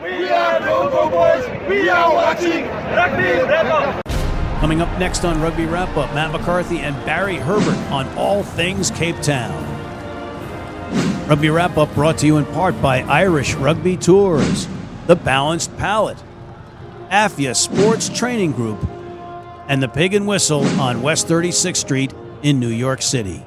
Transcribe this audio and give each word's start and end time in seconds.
We 0.00 0.30
are 0.30 0.58
Go 0.60 1.10
Boys. 1.10 1.68
We 1.68 1.88
are 1.90 2.14
watching 2.14 2.66
Rugby 2.66 3.42
Wrap 3.42 3.66
Up. 3.66 4.60
Coming 4.60 4.80
up 4.80 4.98
next 4.98 5.22
on 5.24 5.38
Rugby 5.40 5.66
Wrap 5.66 5.94
Up, 5.98 6.14
Matt 6.14 6.32
McCarthy 6.32 6.78
and 6.78 6.96
Barry 7.04 7.36
Herbert 7.36 7.76
on 7.92 8.08
all 8.16 8.42
things 8.42 8.90
Cape 8.90 9.20
Town. 9.20 9.52
Rugby 11.28 11.50
Wrap 11.50 11.76
Up 11.76 11.94
brought 11.94 12.16
to 12.18 12.26
you 12.26 12.38
in 12.38 12.46
part 12.46 12.80
by 12.80 13.02
Irish 13.02 13.54
Rugby 13.54 13.98
Tours, 13.98 14.66
The 15.08 15.16
Balanced 15.16 15.76
Palette, 15.76 16.22
AFIA 17.10 17.54
Sports 17.54 18.08
Training 18.08 18.52
Group, 18.52 18.82
and 19.68 19.82
the 19.82 19.88
Pig 19.88 20.14
and 20.14 20.26
Whistle 20.26 20.64
on 20.80 21.02
West 21.02 21.28
36th 21.28 21.76
Street 21.76 22.14
in 22.42 22.58
New 22.58 22.68
York 22.68 23.02
City. 23.02 23.44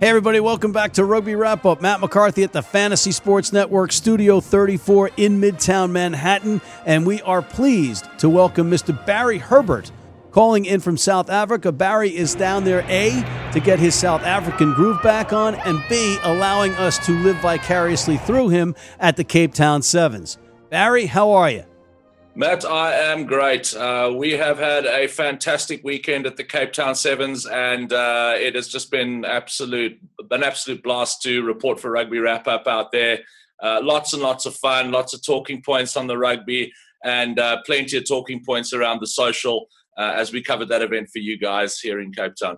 Hey, 0.00 0.10
everybody, 0.10 0.38
welcome 0.38 0.70
back 0.70 0.92
to 0.92 1.04
Rugby 1.04 1.34
Wrap 1.34 1.66
Up. 1.66 1.82
Matt 1.82 1.98
McCarthy 1.98 2.44
at 2.44 2.52
the 2.52 2.62
Fantasy 2.62 3.10
Sports 3.10 3.52
Network, 3.52 3.90
Studio 3.90 4.40
34 4.40 5.10
in 5.16 5.40
Midtown 5.40 5.90
Manhattan. 5.90 6.60
And 6.86 7.04
we 7.04 7.20
are 7.22 7.42
pleased 7.42 8.06
to 8.18 8.28
welcome 8.28 8.70
Mr. 8.70 8.94
Barry 9.06 9.38
Herbert 9.38 9.90
calling 10.30 10.66
in 10.66 10.78
from 10.78 10.96
South 10.96 11.28
Africa. 11.28 11.72
Barry 11.72 12.16
is 12.16 12.36
down 12.36 12.62
there, 12.62 12.84
A, 12.86 13.10
to 13.52 13.58
get 13.58 13.80
his 13.80 13.96
South 13.96 14.22
African 14.22 14.72
groove 14.72 15.02
back 15.02 15.32
on, 15.32 15.56
and 15.56 15.82
B, 15.88 16.16
allowing 16.22 16.70
us 16.74 17.04
to 17.04 17.18
live 17.24 17.38
vicariously 17.38 18.18
through 18.18 18.50
him 18.50 18.76
at 19.00 19.16
the 19.16 19.24
Cape 19.24 19.52
Town 19.52 19.82
Sevens. 19.82 20.38
Barry, 20.70 21.06
how 21.06 21.32
are 21.32 21.50
you? 21.50 21.64
Matt, 22.38 22.64
I 22.64 22.92
am 22.92 23.26
great. 23.26 23.74
Uh, 23.74 24.12
we 24.14 24.30
have 24.30 24.60
had 24.60 24.86
a 24.86 25.08
fantastic 25.08 25.82
weekend 25.82 26.24
at 26.24 26.36
the 26.36 26.44
Cape 26.44 26.72
Town 26.72 26.94
Sevens, 26.94 27.46
and 27.46 27.92
uh, 27.92 28.34
it 28.36 28.54
has 28.54 28.68
just 28.68 28.92
been 28.92 29.24
absolute 29.24 29.98
an 30.30 30.44
absolute 30.44 30.80
blast 30.84 31.20
to 31.22 31.42
report 31.42 31.80
for 31.80 31.90
Rugby 31.90 32.20
Wrap 32.20 32.46
Up 32.46 32.68
out 32.68 32.92
there. 32.92 33.18
Uh, 33.60 33.80
lots 33.82 34.12
and 34.12 34.22
lots 34.22 34.46
of 34.46 34.54
fun, 34.54 34.92
lots 34.92 35.14
of 35.14 35.26
talking 35.26 35.60
points 35.62 35.96
on 35.96 36.06
the 36.06 36.16
rugby, 36.16 36.72
and 37.02 37.40
uh, 37.40 37.60
plenty 37.66 37.96
of 37.96 38.06
talking 38.06 38.40
points 38.44 38.72
around 38.72 39.00
the 39.00 39.08
social 39.08 39.66
uh, 39.98 40.12
as 40.14 40.32
we 40.32 40.40
covered 40.40 40.68
that 40.68 40.80
event 40.80 41.08
for 41.12 41.18
you 41.18 41.36
guys 41.36 41.80
here 41.80 41.98
in 41.98 42.12
Cape 42.12 42.36
Town. 42.40 42.56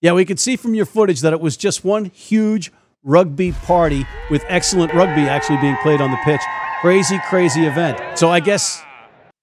Yeah, 0.00 0.14
we 0.14 0.24
could 0.24 0.40
see 0.40 0.56
from 0.56 0.72
your 0.72 0.86
footage 0.86 1.20
that 1.20 1.34
it 1.34 1.40
was 1.42 1.58
just 1.58 1.84
one 1.84 2.06
huge 2.06 2.72
rugby 3.04 3.52
party 3.52 4.06
with 4.30 4.42
excellent 4.48 4.94
rugby 4.94 5.28
actually 5.28 5.58
being 5.58 5.76
played 5.82 6.00
on 6.00 6.10
the 6.10 6.18
pitch. 6.24 6.40
Crazy, 6.80 7.18
crazy 7.28 7.66
event. 7.66 8.18
So 8.18 8.30
I 8.30 8.40
guess 8.40 8.82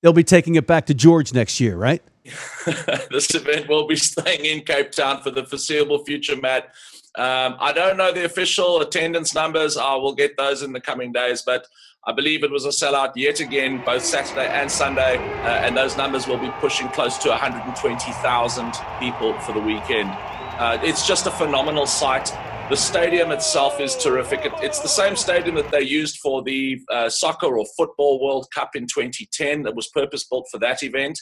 they'll 0.01 0.11
be 0.11 0.23
taking 0.23 0.55
it 0.55 0.65
back 0.65 0.87
to 0.87 0.95
George 0.95 1.33
next 1.33 1.59
year, 1.59 1.77
right? 1.77 2.01
this 3.11 3.33
event 3.35 3.69
will 3.69 3.85
be 3.85 3.95
staying 3.95 4.43
in 4.43 4.61
Cape 4.61 4.91
Town 4.91 5.21
for 5.21 5.29
the 5.29 5.45
foreseeable 5.45 6.03
future, 6.03 6.35
Matt. 6.35 6.73
Um, 7.15 7.55
I 7.59 7.73
don't 7.73 7.95
know 7.95 8.11
the 8.11 8.25
official 8.25 8.81
attendance 8.81 9.35
numbers. 9.35 9.77
I 9.77 9.93
will 9.95 10.15
get 10.15 10.35
those 10.35 10.63
in 10.63 10.73
the 10.73 10.81
coming 10.81 11.11
days, 11.11 11.43
but 11.43 11.67
I 12.07 12.11
believe 12.11 12.43
it 12.43 12.49
was 12.49 12.65
a 12.65 12.69
sellout 12.69 13.11
yet 13.15 13.39
again, 13.39 13.83
both 13.85 14.03
Saturday 14.03 14.47
and 14.47 14.71
Sunday, 14.71 15.17
uh, 15.17 15.65
and 15.65 15.77
those 15.77 15.95
numbers 15.95 16.25
will 16.25 16.39
be 16.39 16.49
pushing 16.59 16.87
close 16.89 17.19
to 17.19 17.29
120,000 17.29 18.73
people 18.99 19.37
for 19.41 19.51
the 19.51 19.59
weekend. 19.59 20.09
Uh, 20.57 20.79
it's 20.81 21.05
just 21.05 21.27
a 21.27 21.31
phenomenal 21.31 21.85
sight. 21.85 22.31
The 22.69 22.75
stadium 22.75 23.31
itself 23.31 23.79
is 23.79 23.95
terrific. 23.95 24.43
It, 24.43 24.51
it's 24.57 24.81
the 24.81 24.89
same 24.89 25.15
stadium 25.15 25.55
that 25.55 25.71
they 25.71 25.83
used 25.83 26.19
for 26.19 26.43
the 26.43 26.81
uh, 26.91 27.09
soccer 27.09 27.57
or 27.57 27.65
football 27.77 28.21
World 28.21 28.47
Cup 28.53 28.75
in 28.75 28.87
2010 28.87 29.63
that 29.63 29.73
was 29.73 29.87
purpose 29.87 30.25
built 30.25 30.49
for 30.51 30.57
that 30.59 30.83
event. 30.83 31.17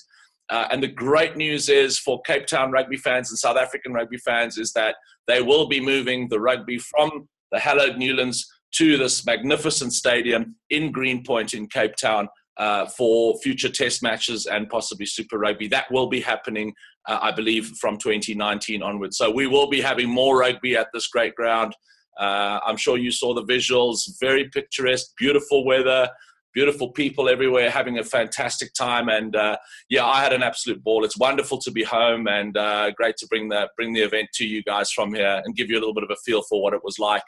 Uh, 0.49 0.67
and 0.71 0.81
the 0.81 0.87
great 0.87 1.37
news 1.37 1.69
is 1.69 1.99
for 1.99 2.19
Cape 2.23 2.47
Town 2.47 2.71
rugby 2.71 2.97
fans 2.97 3.29
and 3.29 3.37
South 3.37 3.57
African 3.57 3.93
rugby 3.93 4.17
fans 4.17 4.57
is 4.57 4.73
that 4.73 4.95
they 5.27 5.43
will 5.43 5.67
be 5.67 5.79
moving 5.79 6.27
the 6.29 6.39
rugby 6.39 6.79
from 6.79 7.29
the 7.52 7.59
hallowed 7.59 7.97
Newlands 7.97 8.52
to 8.77 8.97
this 8.97 9.23
magnificent 9.23 9.93
stadium 9.93 10.55
in 10.71 10.91
Greenpoint 10.91 11.53
in 11.53 11.67
Cape 11.67 11.95
Town 11.95 12.27
uh, 12.58 12.86
for 12.86 13.38
future 13.39 13.70
test 13.70 14.02
matches 14.02 14.45
and 14.45 14.70
possibly 14.70 15.05
Super 15.05 15.38
Rugby. 15.38 15.67
That 15.67 15.92
will 15.92 16.08
be 16.08 16.21
happening 16.21 16.73
uh, 17.08 17.20
I 17.21 17.32
believe, 17.32 17.67
from 17.80 17.98
2019 17.98 18.82
onwards. 18.82 19.17
So 19.17 19.30
we 19.30 19.48
will 19.48 19.67
be 19.67 19.82
having 19.82 20.10
more 20.10 20.39
rugby 20.39 20.76
at 20.76 20.88
this 20.94 21.08
great 21.08 21.36
ground. 21.36 21.76
Uh, 22.20 22.60
I'm 22.65 22.77
sure 22.77 22.98
you 22.98 23.11
saw 23.11 23.33
the 23.33 23.44
visuals, 23.44 24.02
very 24.20 24.49
picturesque, 24.49 25.11
beautiful 25.17 25.65
weather, 25.65 26.10
beautiful 26.54 26.92
people 26.92 27.27
everywhere, 27.27 27.70
having 27.70 27.99
a 27.99 28.04
fantastic 28.04 28.73
time. 28.73 29.10
And 29.10 29.36
uh, 29.36 29.58
yeah, 29.89 30.05
I 30.05 30.21
had 30.21 30.33
an 30.33 30.42
absolute 30.42 30.83
ball. 30.83 31.04
It's 31.04 31.17
wonderful 31.17 31.58
to 31.60 31.71
be 31.71 31.83
home 31.83 32.27
and 32.27 32.55
uh, 32.55 32.92
great 32.92 33.17
to 33.17 33.27
bring 33.27 33.49
the 33.49 33.70
bring 33.76 33.94
the 33.94 34.02
event 34.02 34.30
to 34.36 34.48
you 34.48 34.64
guys 34.64 34.92
from 34.92 35.14
here 35.14 35.42
and 35.44 35.55
give 35.55 35.70
you 35.70 35.77
a 35.77 35.82
little 35.82 35.94
bit 35.94 36.05
of 36.05 36.11
a 36.11 36.15
feel 36.26 36.42
for 36.44 36.61
what 36.61 36.73
it 36.73 36.82
was 36.83 36.98
like 36.98 37.23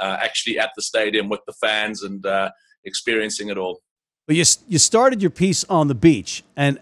uh, 0.00 0.16
actually 0.20 0.58
at 0.58 0.70
the 0.74 0.82
stadium 0.82 1.28
with 1.28 1.40
the 1.46 1.54
fans 1.54 2.02
and 2.02 2.26
experiencing 2.84 3.48
it 3.48 3.56
all. 3.56 3.80
But 4.26 4.36
you 4.36 4.44
you 4.68 4.78
started 4.78 5.20
your 5.20 5.30
piece 5.30 5.64
on 5.64 5.88
the 5.88 5.94
beach, 5.94 6.44
and 6.56 6.78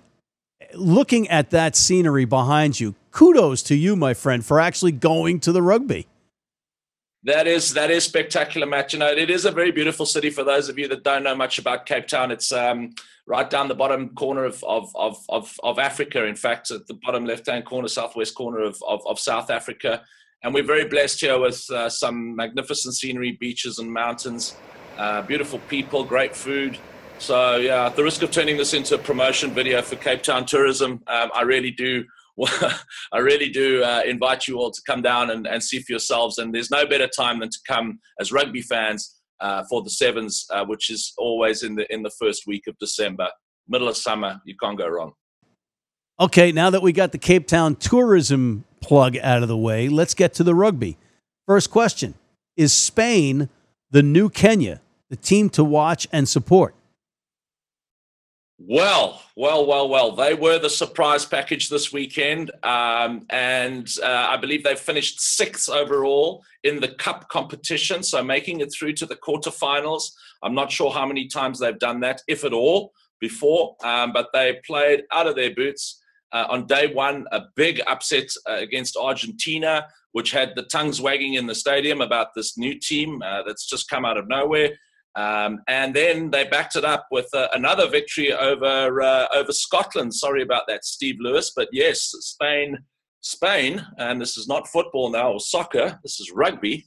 looking 0.75 1.29
at 1.29 1.51
that 1.51 1.75
scenery 1.75 2.25
behind 2.25 2.79
you, 2.79 2.95
kudos 3.11 3.63
to 3.65 3.75
you, 3.75 3.97
my 3.97 4.15
friend, 4.15 4.45
for 4.45 4.61
actually 4.61 4.93
going 4.93 5.41
to 5.41 5.53
the 5.53 5.63
rugby. 5.63 6.07
That 7.25 7.47
is 7.47 7.75
that 7.75 7.91
is 7.91 8.05
spectacular, 8.05 8.67
Matt. 8.67 8.93
You 8.93 8.99
know, 8.99 9.09
it 9.11 9.29
is 9.31 9.45
a 9.45 9.51
very 9.51 9.71
beautiful 9.71 10.07
city. 10.07 10.31
For 10.31 10.43
those 10.43 10.69
of 10.69 10.79
you 10.79 10.89
that 10.89 11.03
don't 11.03 11.23
know 11.23 11.35
much 11.35 11.59
about 11.59 11.85
Cape 11.85 12.07
Town, 12.07 12.31
it's 12.31 12.51
um, 12.51 12.95
right 13.27 13.49
down 13.49 13.69
the 13.69 13.75
bottom 13.75 14.11
corner 14.11 14.45
of 14.45 14.63
of, 14.65 14.91
of 14.95 15.19
of 15.29 15.55
of 15.63 15.79
Africa. 15.79 16.25
In 16.25 16.37
fact, 16.37 16.71
at 16.71 16.87
the 16.87 16.95
bottom 16.95 17.27
left 17.27 17.47
hand 17.47 17.67
corner, 17.67 17.89
southwest 17.89 18.35
corner 18.35 18.61
of, 18.61 18.83
of, 18.87 19.07
of 19.07 19.19
South 19.19 19.51
Africa, 19.51 20.03
and 20.43 20.55
we're 20.55 20.65
very 20.65 20.87
blessed 20.87 21.21
here 21.21 21.39
with 21.39 21.71
uh, 21.71 21.91
some 21.91 22.35
magnificent 22.35 22.95
scenery, 22.95 23.33
beaches 23.33 23.79
and 23.79 23.93
mountains, 23.93 24.57
uh, 24.97 25.21
beautiful 25.21 25.59
people, 25.69 26.05
great 26.05 26.35
food. 26.35 26.79
So 27.21 27.57
yeah, 27.57 27.87
at 27.87 27.97
the 27.97 28.03
risk 28.03 28.23
of 28.23 28.31
turning 28.31 28.57
this 28.57 28.73
into 28.73 28.95
a 28.95 28.99
promotion 28.99 29.51
video 29.51 29.83
for 29.83 29.97
Cape 29.97 30.23
Town 30.23 30.47
tourism, 30.47 31.03
um, 31.07 31.31
I 31.35 31.43
really 31.43 31.71
do. 31.71 32.05
I 33.13 33.19
really 33.19 33.51
do 33.51 33.85
uh, 33.85 34.01
invite 34.07 34.49
you 34.49 34.57
all 34.57 34.71
to 34.71 34.81
come 34.87 35.03
down 35.03 35.29
and, 35.29 35.47
and, 35.47 35.63
see 35.63 35.81
for 35.81 35.93
yourselves. 35.93 36.39
And 36.39 36.55
there's 36.55 36.71
no 36.71 36.87
better 36.87 37.07
time 37.07 37.41
than 37.41 37.51
to 37.51 37.59
come 37.69 38.01
as 38.19 38.33
rugby 38.33 38.63
fans 38.63 39.21
uh, 39.41 39.65
for 39.69 39.83
the 39.83 39.91
sevens, 39.91 40.47
uh, 40.49 40.65
which 40.65 40.89
is 40.89 41.13
always 41.19 41.63
in 41.63 41.75
the 41.75 41.93
in 41.93 42.03
the 42.03 42.11
first 42.19 42.47
week 42.47 42.67
of 42.67 42.79
December, 42.79 43.29
middle 43.69 43.89
of 43.89 43.99
summer. 43.99 44.41
You 44.47 44.57
can't 44.57 44.79
go 44.79 44.89
wrong. 44.89 45.13
Okay, 46.19 46.53
now 46.53 46.71
that 46.71 46.81
we 46.81 46.93
got 46.93 47.13
the 47.13 47.19
Cape 47.19 47.47
Town 47.47 47.77
tourism 47.77 48.65
plug 48.81 49.19
out 49.19 49.43
of 49.43 49.49
the 49.49 49.59
way, 49.59 49.91
let's 49.91 50.15
get 50.15 50.33
to 50.35 50.45
the 50.45 50.55
rugby. 50.55 50.97
First 51.47 51.71
question: 51.71 52.15
Is 52.57 52.73
Spain 52.73 53.51
the 53.91 54.03
new 54.03 54.31
Kenya, 54.31 54.81
the 55.11 55.17
team 55.17 55.51
to 55.51 55.63
watch 55.63 56.09
and 56.11 56.27
support? 56.27 56.75
Well, 58.63 59.23
well, 59.37 59.65
well, 59.65 59.89
well. 59.89 60.13
They 60.13 60.35
were 60.35 60.59
the 60.59 60.69
surprise 60.69 61.25
package 61.25 61.71
this 61.71 61.95
weekend. 61.95 62.51
Um, 62.63 63.25
and 63.31 63.91
uh, 64.03 64.27
I 64.29 64.37
believe 64.37 64.63
they 64.63 64.77
finished 64.77 65.19
sixth 65.19 65.71
overall 65.71 66.45
in 66.63 66.79
the 66.79 66.89
cup 66.89 67.31
competition. 67.31 68.03
So 68.03 68.23
making 68.23 68.61
it 68.61 68.71
through 68.71 68.93
to 68.95 69.07
the 69.07 69.17
quarterfinals. 69.17 70.13
I'm 70.43 70.55
not 70.55 70.71
sure 70.71 70.91
how 70.91 71.07
many 71.07 71.27
times 71.27 71.59
they've 71.59 71.79
done 71.79 72.01
that, 72.01 72.21
if 72.29 72.45
at 72.45 72.53
all, 72.53 72.93
before. 73.19 73.77
Um, 73.83 74.13
but 74.13 74.29
they 74.35 74.61
played 74.67 75.05
out 75.11 75.27
of 75.27 75.37
their 75.37 75.55
boots. 75.55 76.03
Uh, 76.31 76.45
on 76.51 76.67
day 76.67 76.93
one, 76.93 77.27
a 77.33 77.45
big 77.57 77.81
upset 77.87 78.29
uh, 78.49 78.57
against 78.57 78.95
Argentina, 78.95 79.87
which 80.13 80.33
had 80.33 80.53
the 80.55 80.65
tongues 80.65 81.01
wagging 81.01 81.35
in 81.35 81.47
the 81.47 81.55
stadium 81.55 82.03
about 82.03 82.35
this 82.37 82.59
new 82.59 82.79
team 82.79 83.23
uh, 83.25 83.43
that's 83.43 83.67
just 83.67 83.89
come 83.89 84.05
out 84.05 84.19
of 84.19 84.29
nowhere. 84.29 84.71
Um, 85.17 85.61
and 85.67 85.95
then 85.95 86.31
they 86.31 86.45
backed 86.45 86.77
it 86.77 86.85
up 86.85 87.07
with 87.11 87.29
uh, 87.35 87.49
another 87.53 87.89
victory 87.89 88.33
over 88.33 89.03
uh, 89.03 89.27
over 89.35 89.53
Scotland. 89.53 90.15
Sorry 90.15 90.43
about 90.43 90.65
that, 90.69 90.85
Steve 90.85 91.17
Lewis, 91.19 91.53
but 91.55 91.69
yes, 91.73 92.01
Spain, 92.21 92.79
Spain, 93.21 93.85
and 93.99 94.21
this 94.21 94.37
is 94.37 94.47
not 94.47 94.69
football 94.69 95.11
now 95.11 95.33
or 95.33 95.41
soccer. 95.41 95.99
This 96.05 96.21
is 96.21 96.31
rugby. 96.33 96.87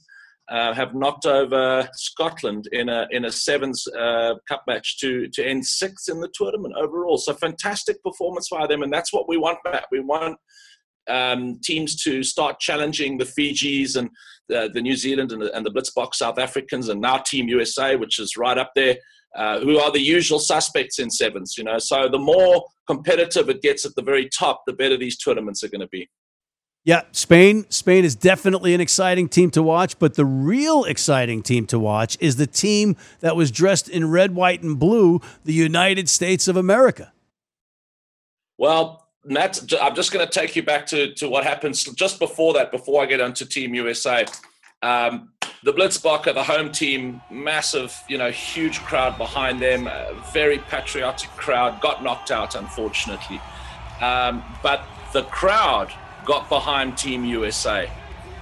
Uh, 0.50 0.74
have 0.74 0.94
knocked 0.94 1.24
over 1.24 1.88
Scotland 1.94 2.68
in 2.72 2.88
a 2.88 3.06
in 3.10 3.26
a 3.26 3.32
sevens 3.32 3.86
uh, 3.98 4.34
cup 4.48 4.62
match 4.66 4.98
to 5.00 5.28
to 5.32 5.46
end 5.46 5.66
sixth 5.66 6.10
in 6.10 6.20
the 6.20 6.32
tournament 6.34 6.74
overall. 6.78 7.18
So 7.18 7.34
fantastic 7.34 8.02
performance 8.02 8.48
by 8.50 8.66
them, 8.66 8.82
and 8.82 8.92
that's 8.92 9.12
what 9.12 9.28
we 9.28 9.36
want. 9.36 9.58
Matt. 9.64 9.84
We 9.90 10.00
want 10.00 10.38
um, 11.08 11.58
teams 11.62 11.96
to 12.02 12.22
start 12.22 12.60
challenging 12.60 13.18
the 13.18 13.24
Fijis 13.24 13.96
and 13.96 14.10
the, 14.48 14.70
the 14.72 14.80
New 14.80 14.96
Zealand 14.96 15.32
and 15.32 15.42
the, 15.42 15.54
and 15.54 15.64
the 15.64 15.70
Blitzboks 15.70 16.16
South 16.16 16.38
Africans, 16.38 16.88
and 16.88 17.00
now 17.00 17.18
Team 17.18 17.48
USA, 17.48 17.96
which 17.96 18.18
is 18.18 18.36
right 18.36 18.58
up 18.58 18.72
there, 18.74 18.96
uh, 19.36 19.60
who 19.60 19.78
are 19.78 19.90
the 19.90 20.00
usual 20.00 20.38
suspects 20.38 20.98
in 20.98 21.10
sevens. 21.10 21.56
You 21.56 21.64
know, 21.64 21.78
so 21.78 22.08
the 22.08 22.18
more 22.18 22.64
competitive 22.86 23.48
it 23.48 23.62
gets 23.62 23.86
at 23.86 23.94
the 23.94 24.02
very 24.02 24.28
top, 24.28 24.62
the 24.66 24.72
better 24.72 24.96
these 24.96 25.16
tournaments 25.16 25.62
are 25.64 25.68
going 25.68 25.80
to 25.80 25.88
be. 25.88 26.08
Yeah, 26.84 27.02
Spain. 27.12 27.64
Spain 27.70 28.04
is 28.04 28.14
definitely 28.14 28.74
an 28.74 28.80
exciting 28.80 29.30
team 29.30 29.50
to 29.52 29.62
watch, 29.62 29.98
but 29.98 30.14
the 30.14 30.26
real 30.26 30.84
exciting 30.84 31.42
team 31.42 31.66
to 31.68 31.78
watch 31.78 32.18
is 32.20 32.36
the 32.36 32.46
team 32.46 32.96
that 33.20 33.36
was 33.36 33.50
dressed 33.50 33.88
in 33.88 34.10
red, 34.10 34.34
white, 34.34 34.62
and 34.62 34.78
blue, 34.78 35.22
the 35.44 35.54
United 35.54 36.10
States 36.10 36.46
of 36.46 36.58
America. 36.58 37.10
Well, 38.58 39.03
Matt, 39.24 39.60
I'm 39.80 39.94
just 39.94 40.12
going 40.12 40.26
to 40.26 40.30
take 40.30 40.54
you 40.54 40.62
back 40.62 40.86
to, 40.86 41.14
to 41.14 41.28
what 41.28 41.44
happens 41.44 41.84
just 41.84 42.18
before 42.18 42.52
that, 42.54 42.70
before 42.70 43.02
I 43.02 43.06
get 43.06 43.20
onto 43.20 43.44
Team 43.44 43.74
USA. 43.74 44.26
Um, 44.82 45.30
the 45.62 45.72
Blitzbokke, 45.72 46.34
the 46.34 46.44
home 46.44 46.70
team, 46.70 47.22
massive, 47.30 47.96
you 48.06 48.18
know, 48.18 48.30
huge 48.30 48.80
crowd 48.80 49.16
behind 49.16 49.60
them, 49.60 49.88
very 50.32 50.58
patriotic 50.58 51.30
crowd, 51.30 51.80
got 51.80 52.02
knocked 52.02 52.30
out, 52.30 52.54
unfortunately. 52.54 53.40
Um, 54.02 54.44
but 54.62 54.84
the 55.14 55.22
crowd 55.22 55.90
got 56.26 56.50
behind 56.50 56.98
Team 56.98 57.24
USA. 57.24 57.90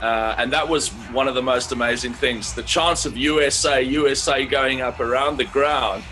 Uh, 0.00 0.34
and 0.36 0.52
that 0.52 0.68
was 0.68 0.88
one 1.12 1.28
of 1.28 1.36
the 1.36 1.42
most 1.42 1.70
amazing 1.70 2.12
things. 2.12 2.54
The 2.54 2.64
chance 2.64 3.06
of 3.06 3.16
USA, 3.16 3.80
USA 3.80 4.44
going 4.44 4.80
up 4.80 4.98
around 4.98 5.36
the 5.36 5.44
ground. 5.44 6.02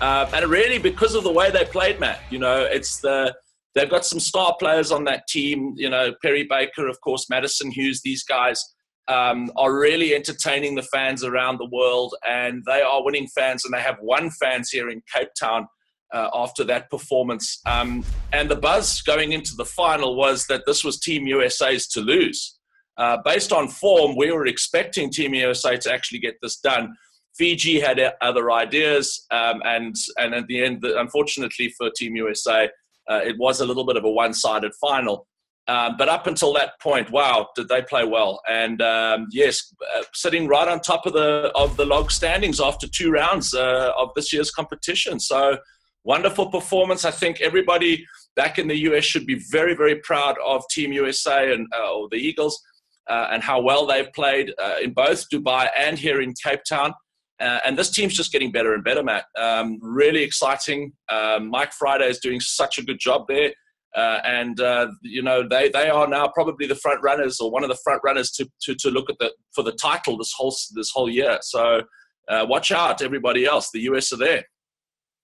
Uh, 0.00 0.30
and 0.32 0.46
really 0.46 0.78
because 0.78 1.16
of 1.16 1.24
the 1.24 1.32
way 1.32 1.50
they 1.50 1.64
played, 1.64 1.98
Matt. 1.98 2.20
You 2.30 2.38
know, 2.38 2.62
it's 2.62 3.00
the 3.00 3.34
they've 3.74 3.90
got 3.90 4.04
some 4.04 4.20
star 4.20 4.56
players 4.58 4.92
on 4.92 5.04
that 5.04 5.26
team. 5.28 5.74
You 5.76 5.90
know, 5.90 6.12
Perry 6.22 6.46
Baker, 6.48 6.88
of 6.88 7.00
course, 7.00 7.28
Madison 7.30 7.70
Hughes. 7.70 8.00
These 8.02 8.24
guys 8.24 8.62
um, 9.08 9.50
are 9.56 9.74
really 9.74 10.14
entertaining 10.14 10.74
the 10.74 10.82
fans 10.82 11.24
around 11.24 11.58
the 11.58 11.68
world, 11.72 12.14
and 12.28 12.62
they 12.66 12.82
are 12.82 13.04
winning 13.04 13.28
fans, 13.28 13.64
and 13.64 13.74
they 13.74 13.80
have 13.82 13.98
won 14.00 14.30
fans 14.30 14.70
here 14.70 14.88
in 14.90 15.02
Cape 15.12 15.30
Town. 15.38 15.66
Uh, 16.12 16.28
after 16.34 16.64
that 16.64 16.90
performance. 16.90 17.60
Um, 17.66 18.04
and 18.32 18.50
the 18.50 18.56
buzz 18.56 19.00
going 19.00 19.30
into 19.30 19.52
the 19.56 19.64
final 19.64 20.16
was 20.16 20.44
that 20.48 20.64
this 20.66 20.82
was 20.82 20.98
Team 20.98 21.24
USA's 21.24 21.86
to 21.86 22.00
lose. 22.00 22.58
Uh, 22.96 23.18
based 23.24 23.52
on 23.52 23.68
form, 23.68 24.16
we 24.16 24.32
were 24.32 24.46
expecting 24.46 25.08
Team 25.10 25.34
USA 25.34 25.76
to 25.76 25.92
actually 25.92 26.18
get 26.18 26.34
this 26.42 26.56
done. 26.56 26.96
Fiji 27.38 27.80
had 27.80 27.98
other 28.20 28.50
ideas, 28.50 29.24
um, 29.30 29.62
and 29.64 29.94
and 30.18 30.34
at 30.34 30.46
the 30.48 30.62
end, 30.62 30.84
unfortunately 30.84 31.72
for 31.78 31.90
Team 31.96 32.16
USA, 32.16 32.68
uh, 33.10 33.20
it 33.24 33.36
was 33.38 33.60
a 33.60 33.66
little 33.66 33.84
bit 33.84 33.96
of 33.96 34.04
a 34.04 34.10
one-sided 34.10 34.72
final. 34.80 35.26
Um, 35.68 35.96
but 35.98 36.08
up 36.08 36.26
until 36.26 36.52
that 36.54 36.80
point, 36.80 37.10
wow, 37.10 37.48
did 37.54 37.68
they 37.68 37.82
play 37.82 38.04
well? 38.04 38.40
And 38.48 38.80
um, 38.82 39.26
yes, 39.30 39.72
uh, 39.96 40.02
sitting 40.14 40.48
right 40.48 40.66
on 40.66 40.80
top 40.80 41.06
of 41.06 41.12
the 41.12 41.52
of 41.54 41.76
the 41.76 41.84
log 41.84 42.10
standings 42.10 42.60
after 42.60 42.88
two 42.88 43.10
rounds 43.12 43.54
uh, 43.54 43.92
of 43.96 44.10
this 44.16 44.32
year's 44.32 44.50
competition. 44.50 45.20
So 45.20 45.58
wonderful 46.02 46.50
performance. 46.50 47.04
I 47.04 47.10
think 47.10 47.40
everybody 47.40 48.04
back 48.36 48.58
in 48.58 48.68
the 48.68 48.78
US 48.88 49.04
should 49.04 49.26
be 49.26 49.40
very, 49.50 49.74
very 49.74 49.96
proud 49.96 50.36
of 50.44 50.64
Team 50.70 50.92
USA 50.92 51.52
and 51.52 51.68
uh, 51.78 51.92
or 51.92 52.08
the 52.10 52.16
Eagles 52.16 52.60
uh, 53.08 53.28
and 53.30 53.42
how 53.42 53.60
well 53.60 53.86
they've 53.86 54.12
played 54.12 54.52
uh, 54.62 54.76
in 54.82 54.92
both 54.92 55.28
Dubai 55.30 55.68
and 55.76 55.98
here 55.98 56.20
in 56.20 56.34
Cape 56.42 56.64
Town. 56.68 56.94
Uh, 57.40 57.58
and 57.64 57.78
this 57.78 57.90
team's 57.90 58.14
just 58.14 58.32
getting 58.32 58.52
better 58.52 58.74
and 58.74 58.84
better, 58.84 59.02
Matt. 59.02 59.24
Um, 59.38 59.78
really 59.80 60.22
exciting. 60.22 60.92
Um, 61.08 61.48
Mike 61.48 61.72
Friday 61.72 62.08
is 62.08 62.18
doing 62.18 62.38
such 62.40 62.78
a 62.78 62.82
good 62.82 62.98
job 62.98 63.26
there. 63.28 63.52
Uh, 63.96 64.20
and 64.24 64.60
uh, 64.60 64.86
you 65.02 65.20
know 65.20 65.42
they, 65.48 65.68
they 65.68 65.88
are 65.88 66.06
now 66.06 66.28
probably 66.28 66.64
the 66.64 66.76
front 66.76 67.02
runners 67.02 67.40
or 67.40 67.50
one 67.50 67.64
of 67.64 67.68
the 67.68 67.78
front 67.82 68.00
runners 68.04 68.30
to, 68.30 68.48
to, 68.60 68.72
to 68.76 68.88
look 68.88 69.10
at 69.10 69.16
the 69.18 69.32
for 69.52 69.64
the 69.64 69.72
title 69.72 70.16
this 70.16 70.32
whole 70.36 70.54
this 70.74 70.92
whole 70.94 71.10
year. 71.10 71.38
So 71.42 71.82
watch 72.28 72.70
out, 72.70 73.02
everybody 73.02 73.44
else. 73.46 73.70
The 73.72 73.80
US 73.80 74.12
are 74.12 74.16
there. 74.16 74.44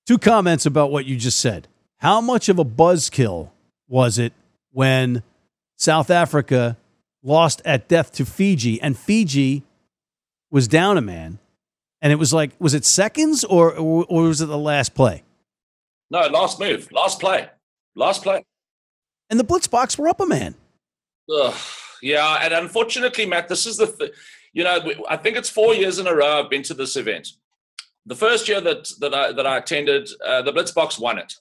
Two 0.06 0.18
comments 0.18 0.66
about 0.66 0.90
what 0.90 1.04
you 1.04 1.16
just 1.16 1.38
said. 1.38 1.68
How 1.98 2.20
much 2.20 2.48
of 2.48 2.58
a 2.58 2.64
buzzkill 2.64 3.50
was 3.88 4.18
it 4.18 4.32
when 4.70 5.22
South 5.76 6.10
Africa 6.10 6.76
lost 7.22 7.62
at 7.64 7.88
death 7.88 8.12
to 8.12 8.24
Fiji 8.24 8.80
and 8.80 8.98
Fiji 8.98 9.64
was 10.50 10.68
down 10.68 10.98
a 10.98 11.00
man? 11.00 11.38
And 12.02 12.12
it 12.12 12.16
was 12.16 12.32
like, 12.32 12.52
was 12.58 12.74
it 12.74 12.84
seconds 12.84 13.42
or, 13.44 13.74
or, 13.74 14.04
was 14.08 14.40
it 14.40 14.46
the 14.46 14.58
last 14.58 14.94
play? 14.94 15.22
No, 16.10 16.26
last 16.26 16.60
move, 16.60 16.90
last 16.92 17.18
play, 17.18 17.48
last 17.94 18.22
play. 18.22 18.44
And 19.30 19.40
the 19.40 19.44
Blitzboks 19.44 19.98
were 19.98 20.08
up 20.08 20.20
a 20.20 20.26
man. 20.26 20.54
Ugh, 21.34 21.54
yeah, 22.02 22.38
and 22.42 22.54
unfortunately, 22.54 23.26
Matt, 23.26 23.48
this 23.48 23.66
is 23.66 23.78
the, 23.78 23.86
th- 23.86 24.12
you 24.52 24.62
know, 24.62 24.78
I 25.08 25.16
think 25.16 25.36
it's 25.36 25.50
four 25.50 25.74
years 25.74 25.98
in 25.98 26.06
a 26.06 26.14
row 26.14 26.44
I've 26.44 26.50
been 26.50 26.62
to 26.64 26.74
this 26.74 26.96
event 26.96 27.28
the 28.06 28.14
first 28.14 28.48
year 28.48 28.60
that 28.60 28.88
that 29.00 29.12
I 29.12 29.32
that 29.32 29.46
I 29.46 29.58
attended, 29.58 30.08
uh, 30.24 30.42
the 30.42 30.52
Blitzboks 30.52 30.98
won 30.98 31.18
it, 31.18 31.34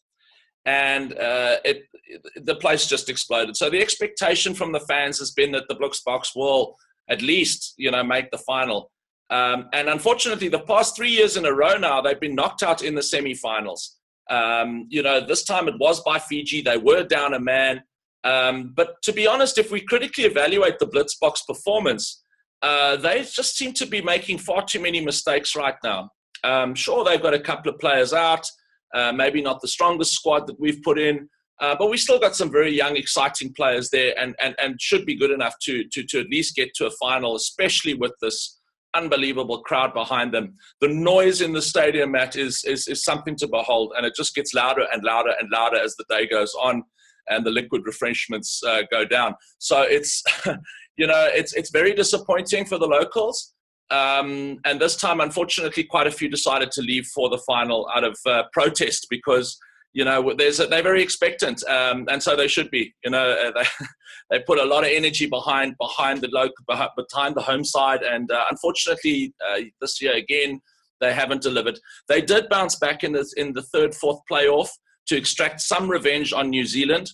and 0.66 1.14
uh, 1.14 1.58
it, 1.64 1.84
it, 2.08 2.46
the 2.46 2.56
place 2.56 2.88
just 2.88 3.08
exploded. 3.08 3.56
So 3.56 3.70
the 3.70 3.82
expectation 3.82 4.54
from 4.54 4.72
the 4.72 4.80
fans 4.82 5.20
has 5.20 5.32
been 5.32 5.52
that 5.52 5.68
the 5.70 5.76
Blitzboks 5.76 6.36
will 6.36 6.76
at 7.08 7.22
least 7.22 7.76
you 7.78 7.92
know 7.92 8.04
make 8.04 8.32
the 8.32 8.40
final. 8.40 8.92
Um, 9.30 9.70
and 9.74 9.90
unfortunately, 9.90 10.50
the 10.50 10.60
past 10.60 10.96
three 10.96 11.10
years 11.10 11.38
in 11.38 11.46
a 11.46 11.54
row 11.54 11.78
now, 11.78 12.02
they've 12.02 12.20
been 12.20 12.36
knocked 12.36 12.64
out 12.64 12.84
in 12.84 12.96
the 12.96 13.02
semifinals. 13.02 13.96
Um, 14.30 14.88
you 14.90 15.02
know, 15.04 15.26
this 15.26 15.44
time 15.44 15.68
it 15.68 15.76
was 15.80 16.02
by 16.02 16.20
Fiji. 16.20 16.62
They 16.62 16.78
were 16.78 17.04
down 17.04 17.34
a 17.34 17.40
man. 17.40 17.84
Um, 18.24 18.74
but 18.76 19.02
to 19.04 19.14
be 19.14 19.28
honest, 19.28 19.58
if 19.58 19.72
we 19.72 19.82
critically 19.82 20.26
evaluate 20.26 20.80
the 20.80 20.88
Blitzboks 20.88 21.46
performance, 21.48 22.24
uh, 22.62 22.96
they 22.98 23.22
just 23.22 23.56
seem 23.56 23.74
to 23.74 23.86
be 23.86 24.02
making 24.02 24.40
far 24.40 24.64
too 24.64 24.80
many 24.80 25.00
mistakes 25.00 25.56
right 25.56 25.76
now. 25.84 26.10
Um, 26.44 26.74
sure, 26.76 27.04
they've 27.04 27.22
got 27.22 27.34
a 27.34 27.40
couple 27.40 27.72
of 27.72 27.80
players 27.80 28.14
out, 28.14 28.48
uh, 28.94 29.12
maybe 29.12 29.42
not 29.42 29.62
the 29.62 29.68
strongest 29.68 30.14
squad 30.14 30.48
that 30.48 30.60
we've 30.60 30.82
put 30.84 30.98
in, 30.98 31.30
uh, 31.62 31.76
but 31.78 31.90
we 31.90 31.98
still 31.98 32.20
got 32.20 32.36
some 32.36 32.52
very 32.52 32.76
young, 32.76 32.98
exciting 32.98 33.54
players 33.54 33.90
there, 33.90 34.14
and, 34.20 34.36
and, 34.40 34.56
and 34.60 34.82
should 34.82 35.06
be 35.06 35.16
good 35.16 35.32
enough 35.32 35.56
to, 35.64 35.84
to, 35.92 36.04
to 36.04 36.20
at 36.20 36.30
least 36.30 36.56
get 36.56 36.74
to 36.76 36.88
a 36.88 36.92
final, 36.92 37.36
especially 37.36 37.94
with 37.94 38.14
this 38.22 38.60
unbelievable 38.96 39.62
crowd 39.62 39.94
behind 39.94 40.34
them. 40.34 40.56
The 40.82 40.88
noise 40.88 41.42
in 41.42 41.54
the 41.54 41.62
stadium, 41.62 42.12
Matt, 42.12 42.36
is, 42.36 42.64
is, 42.64 42.88
is 42.88 43.04
something 43.04 43.36
to 43.38 43.48
behold, 43.48 43.94
and 43.98 44.06
it 44.06 44.16
just 44.16 44.36
gets 44.36 44.54
louder 44.54 44.86
and 44.92 45.04
louder 45.04 45.34
and 45.40 45.50
louder 45.52 45.78
as 45.78 45.96
the 45.96 46.06
day 46.10 46.28
goes 46.28 46.54
on 46.56 46.84
and 47.28 47.46
the 47.46 47.52
liquid 47.52 47.84
refreshments 47.86 48.62
uh, 48.64 48.84
go 48.92 49.06
down. 49.06 49.34
So 49.58 49.82
it's, 49.82 50.24
you 50.98 51.08
know, 51.08 51.30
it's, 51.34 51.54
it's 51.54 51.72
very 51.72 51.94
disappointing 51.94 52.66
for 52.66 52.78
the 52.78 52.88
locals. 52.88 53.54
Um, 53.92 54.58
and 54.66 54.80
this 54.80 54.96
time, 54.96 55.20
unfortunately, 55.22 55.84
quite 55.84 56.08
a 56.08 56.12
few 56.12 56.30
decided 56.30 56.72
to 56.72 56.82
leave 56.82 57.06
for 57.08 57.30
the 57.30 57.38
final 57.40 57.88
out 57.96 58.04
of 58.04 58.18
uh, 58.26 58.44
protest 58.52 59.08
because 59.10 59.58
you 59.96 60.04
know 60.04 60.34
there's 60.38 60.58
they're 60.58 60.84
very 60.84 61.02
expectant, 61.02 61.64
um, 61.68 62.06
and 62.12 62.22
so 62.22 62.36
they 62.36 62.50
should 62.50 62.70
be. 62.70 62.94
You 63.04 63.12
know, 63.12 63.32
uh, 63.32 63.52
they 63.52 63.86
they 64.30 64.44
put 64.44 64.60
a 64.60 64.66
lot 64.66 64.84
of 64.84 64.92
energy 64.92 65.26
behind 65.26 65.76
behind 65.80 66.22
the 66.22 66.28
local 66.28 66.64
behind 66.68 67.36
the 67.36 67.42
home 67.42 67.64
side, 67.64 68.04
and 68.04 68.30
uh, 68.30 68.44
unfortunately, 68.52 69.34
uh, 69.50 69.62
this 69.82 70.02
year 70.02 70.14
again 70.14 70.62
they 71.02 71.14
haven't 71.14 71.42
delivered. 71.42 71.80
They 72.10 72.22
did 72.22 72.50
bounce 72.50 72.76
back 72.76 73.04
in 73.04 73.14
the 73.14 73.26
in 73.38 73.54
the 73.54 73.64
third 73.64 73.96
fourth 73.96 74.20
playoff 74.30 74.70
to 75.08 75.16
extract 75.16 75.62
some 75.62 75.90
revenge 75.90 76.34
on 76.34 76.50
New 76.50 76.66
Zealand. 76.66 77.12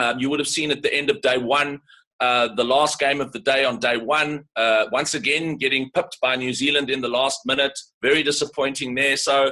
Um, 0.00 0.18
you 0.18 0.30
would 0.30 0.40
have 0.40 0.48
seen 0.48 0.70
at 0.70 0.82
the 0.82 0.92
end 0.92 1.10
of 1.10 1.20
day 1.20 1.36
one 1.38 1.80
uh, 2.20 2.48
the 2.54 2.64
last 2.64 2.98
game 2.98 3.20
of 3.20 3.32
the 3.32 3.40
day 3.40 3.66
on 3.66 3.78
day 3.78 3.98
one. 3.98 4.44
Uh, 4.56 4.86
once 4.92 5.12
again, 5.12 5.56
getting 5.56 5.90
pipped 5.94 6.18
by 6.22 6.36
New 6.36 6.54
Zealand 6.54 6.88
in 6.88 7.02
the 7.02 7.08
last 7.08 7.40
minute. 7.44 7.78
Very 8.00 8.22
disappointing 8.22 8.94
there. 8.94 9.16
So 9.16 9.50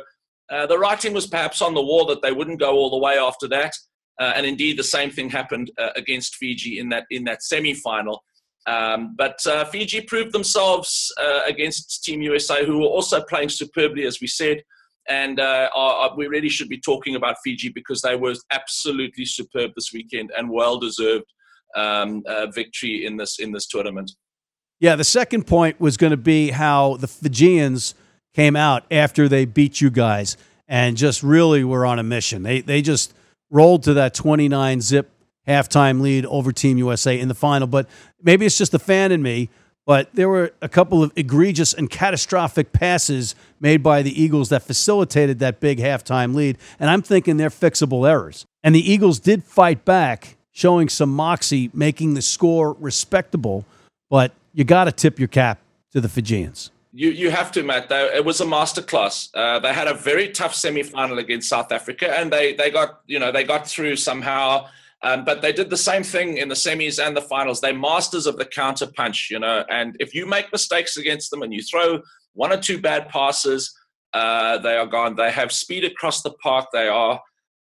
uh, 0.51 0.67
the 0.67 0.79
writing 0.79 1.13
was 1.13 1.27
perhaps 1.27 1.63
on 1.63 1.75
the 1.75 1.83
wall 1.83 2.07
that 2.07 2.23
they 2.23 2.33
wouldn't 2.33 2.61
go 2.61 2.73
all 2.73 2.91
the 2.91 2.99
way 2.99 3.19
after 3.19 3.49
that. 3.49 3.75
Uh, 4.21 4.33
and 4.37 4.47
indeed, 4.47 4.79
the 4.79 4.85
same 4.85 5.11
thing 5.11 5.31
happened 5.31 5.71
uh, 5.79 5.91
against 5.97 6.37
Fiji 6.37 6.79
in 6.79 6.89
that 6.91 7.05
in 7.11 7.25
that 7.25 7.43
semi-final. 7.43 8.23
Um, 8.67 9.17
but 9.17 9.41
Fiji 9.73 10.03
proved 10.03 10.33
themselves 10.33 11.13
against 11.49 12.05
Team 12.05 12.23
USA, 12.23 12.65
who 12.65 12.79
were 12.79 12.87
also 12.87 13.21
playing 13.25 13.49
superbly, 13.49 14.05
as 14.05 14.21
we 14.21 14.29
said. 14.29 14.63
And 15.09 15.41
are, 15.41 16.15
we 16.17 16.29
really 16.29 16.49
should 16.49 16.69
be 16.69 16.79
talking 16.79 17.17
about 17.17 17.37
Fiji 17.43 17.71
because 17.71 18.03
they 18.03 18.15
were 18.15 18.35
absolutely 18.53 19.25
superb 19.25 19.73
this 19.75 19.93
weekend 19.93 20.31
and 20.37 20.49
well 20.49 20.79
deserved 20.79 21.25
um, 21.75 22.23
uh, 22.27 22.47
victory 22.47 23.07
in 23.07 23.17
this 23.17 23.39
in 23.39 23.53
this 23.53 23.67
tournament. 23.67 24.13
Yeah, 24.81 24.97
the 24.97 25.05
second 25.05 25.47
point 25.47 25.81
was 25.81 25.97
going 25.97 26.11
to 26.11 26.17
be 26.17 26.51
how 26.51 26.97
the 26.97 27.07
Fijians 27.07 27.95
came 28.35 28.57
out 28.57 28.85
after 28.91 29.29
they 29.29 29.45
beat 29.45 29.81
you 29.81 29.91
guys 29.91 30.37
and 30.69 30.97
just 30.97 31.23
really 31.23 31.65
were 31.65 31.85
on 31.85 31.99
a 31.99 32.03
mission. 32.03 32.43
They 32.43 32.61
they 32.61 32.83
just 32.83 33.15
rolled 33.51 33.83
to 33.85 33.95
that 33.95 34.15
29 34.15 34.81
zip 34.81 35.11
halftime 35.47 36.01
lead 36.01 36.25
over 36.27 36.53
Team 36.53 36.79
USA 36.79 37.19
in 37.19 37.29
the 37.29 37.35
final. 37.35 37.67
But 37.67 37.89
maybe 38.23 38.47
it's 38.47 38.59
just 38.59 38.73
the 38.73 38.79
fan 38.79 39.13
in 39.13 39.23
me. 39.23 39.49
But 39.85 40.15
there 40.15 40.29
were 40.29 40.53
a 40.63 40.69
couple 40.69 41.03
of 41.03 41.13
egregious 41.17 41.75
and 41.75 41.91
catastrophic 41.91 42.73
passes 42.73 43.35
made 43.59 43.83
by 43.83 44.03
the 44.03 44.23
Eagles 44.23 44.49
that 44.51 44.63
facilitated 44.63 45.41
that 45.41 45.59
big 45.59 45.79
halftime 45.79 46.35
lead. 46.35 46.57
And 46.79 46.89
I'm 46.89 47.03
thinking 47.03 47.37
they're 47.37 47.51
fixable 47.51 48.09
errors. 48.09 48.47
And 48.63 48.77
the 48.77 48.91
Eagles 48.93 49.19
did 49.19 49.43
fight 49.43 49.85
back 49.85 50.37
showing 50.53 50.89
some 50.89 51.13
moxie, 51.13 51.71
making 51.75 52.15
the 52.15 52.23
score 52.23 52.77
respectable. 52.79 53.65
But 54.09 54.33
you 54.53 54.63
got 54.63 54.85
to 54.85 54.93
tip 54.93 55.19
your 55.19 55.29
cap 55.29 55.59
to 55.93 56.01
the 56.01 56.09
Fijians. 56.09 56.71
You, 56.95 57.11
you 57.11 57.31
have 57.31 57.51
to, 57.53 57.63
Matt. 57.63 57.89
They, 57.89 58.05
it 58.15 58.25
was 58.25 58.41
a 58.41 58.45
masterclass. 58.45 59.31
Uh, 59.35 59.59
they 59.59 59.73
had 59.73 59.89
a 59.89 59.95
very 59.95 60.29
tough 60.29 60.55
semi-final 60.55 61.19
against 61.19 61.49
South 61.49 61.73
Africa, 61.73 62.15
and 62.19 62.31
they 62.31 62.53
they 62.55 62.71
got 62.71 63.01
you 63.07 63.19
know 63.19 63.33
they 63.33 63.45
got 63.45 63.67
through 63.67 63.97
somehow. 63.97 64.69
Um, 65.05 65.25
but 65.25 65.43
they 65.43 65.53
did 65.53 65.69
the 65.69 65.77
same 65.77 66.05
thing 66.05 66.37
in 66.37 66.49
the 66.49 66.55
semis 66.55 67.05
and 67.05 67.17
the 67.17 67.23
finals. 67.23 67.61
They're 67.61 67.75
masters 67.75 68.27
of 68.27 68.37
the 68.37 68.45
counter 68.45 68.87
punch, 68.87 69.29
you 69.31 69.41
know. 69.41 69.65
And 69.69 69.97
if 69.99 70.15
you 70.15 70.27
make 70.27 70.53
mistakes 70.53 70.97
against 70.97 71.31
them 71.31 71.43
and 71.43 71.53
you 71.53 71.61
throw 71.63 72.01
one 72.35 72.53
or 72.53 72.57
two 72.57 72.81
bad 72.81 73.09
passes, 73.09 73.75
uh, 74.13 74.59
they 74.59 74.77
are 74.77 74.87
gone. 74.87 75.17
They 75.17 75.33
have 75.33 75.51
speed 75.51 75.85
across 75.85 76.23
the 76.23 76.31
park. 76.35 76.67
They 76.73 76.87
are 76.87 77.21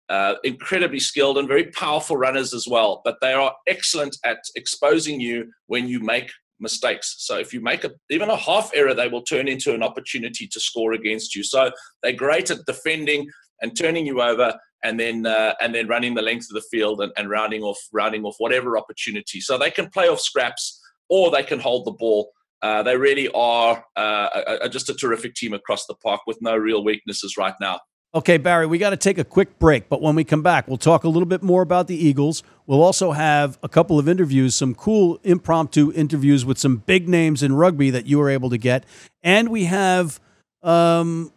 uh, 0.09 0.35
incredibly 0.43 0.99
skilled 0.99 1.37
and 1.37 1.47
very 1.47 1.65
powerful 1.65 2.17
runners 2.17 2.55
as 2.55 2.67
well. 2.67 3.01
But 3.05 3.17
they 3.21 3.33
are 3.33 3.53
excellent 3.67 4.17
at 4.23 4.39
exposing 4.55 5.19
you 5.19 5.51
when 5.67 5.87
you 5.87 5.99
make 5.99 6.31
mistakes. 6.59 7.15
So 7.19 7.37
if 7.37 7.53
you 7.53 7.61
make 7.61 7.83
a, 7.83 7.91
even 8.09 8.29
a 8.29 8.35
half 8.35 8.71
error, 8.73 8.93
they 8.93 9.07
will 9.07 9.21
turn 9.21 9.47
into 9.47 9.73
an 9.73 9.83
opportunity 9.83 10.47
to 10.47 10.59
score 10.59 10.93
against 10.93 11.35
you. 11.35 11.43
So 11.43 11.71
they're 12.03 12.13
great 12.13 12.51
at 12.51 12.65
defending 12.65 13.27
and 13.61 13.77
turning 13.77 14.05
you 14.05 14.21
over, 14.21 14.53
and 14.83 14.99
then 14.99 15.25
uh, 15.25 15.53
and 15.61 15.73
then 15.73 15.87
running 15.87 16.13
the 16.13 16.21
length 16.21 16.47
of 16.49 16.55
the 16.55 16.67
field 16.69 17.01
and, 17.01 17.11
and 17.17 17.29
rounding 17.29 17.63
off 17.63 17.79
rounding 17.91 18.23
off 18.23 18.35
whatever 18.37 18.77
opportunity. 18.77 19.41
So 19.41 19.57
they 19.57 19.71
can 19.71 19.89
play 19.89 20.07
off 20.07 20.19
scraps 20.19 20.79
or 21.09 21.31
they 21.31 21.43
can 21.43 21.59
hold 21.59 21.85
the 21.85 21.91
ball. 21.91 22.31
Uh, 22.61 22.81
they 22.83 22.97
really 22.97 23.29
are 23.35 23.83
uh, 23.95 24.29
a, 24.33 24.57
a, 24.63 24.69
just 24.69 24.89
a 24.89 24.93
terrific 24.93 25.35
team 25.35 25.53
across 25.53 25.85
the 25.85 25.93
park 25.95 26.21
with 26.25 26.37
no 26.41 26.55
real 26.55 26.83
weaknesses 26.83 27.37
right 27.37 27.53
now. 27.61 27.79
Okay, 28.17 28.37
Barry, 28.37 28.65
we 28.65 28.79
got 28.79 28.89
to 28.89 28.97
take 28.97 29.19
a 29.19 29.23
quick 29.23 29.59
break, 29.59 29.89
but 29.89 30.01
when 30.01 30.15
we 30.15 30.23
come 30.23 30.41
back, 30.41 30.67
we'll 30.67 30.77
talk 30.77 31.03
a 31.03 31.07
little 31.07 31.27
bit 31.27 31.43
more 31.43 31.61
about 31.61 31.85
the 31.85 31.95
Eagles. 31.95 32.41
We'll 32.65 32.81
also 32.81 33.11
have 33.11 33.59
a 33.61 33.69
couple 33.69 33.99
of 33.99 34.09
interviews, 34.09 34.55
some 34.55 34.73
cool 34.73 35.19
impromptu 35.23 35.93
interviews 35.93 36.43
with 36.43 36.57
some 36.57 36.77
big 36.77 37.07
names 37.07 37.43
in 37.43 37.53
rugby 37.53 37.91
that 37.91 38.07
you 38.07 38.17
were 38.17 38.31
able 38.31 38.49
to 38.49 38.57
get. 38.57 38.85
And 39.21 39.49
we 39.49 39.65
have 39.65 40.19
um, 40.63 41.31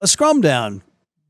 a 0.00 0.08
scrum 0.08 0.40
down 0.40 0.82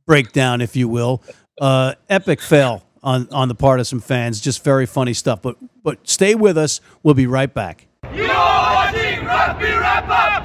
breakdown, 0.07 0.63
if 0.63 0.75
you 0.75 0.89
will. 0.89 1.23
Uh, 1.61 1.93
epic 2.09 2.41
fail 2.41 2.83
on, 3.03 3.29
on 3.33 3.49
the 3.49 3.55
part 3.55 3.81
of 3.81 3.87
some 3.87 4.01
fans. 4.01 4.41
Just 4.41 4.65
very 4.65 4.87
funny 4.87 5.13
stuff. 5.13 5.43
But, 5.43 5.59
but 5.83 6.09
stay 6.09 6.35
with 6.35 6.57
us. 6.57 6.81
We'll 7.03 7.13
be 7.13 7.27
right 7.27 7.53
back. 7.53 7.87
You're 8.15 8.29
watching 8.29 9.27
Rugby 9.27 9.73
Wrap 9.73 10.09
Up 10.09 10.41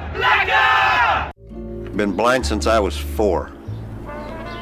Been 1.96 2.12
blind 2.12 2.44
since 2.44 2.66
I 2.66 2.78
was 2.78 2.94
four 2.94 3.55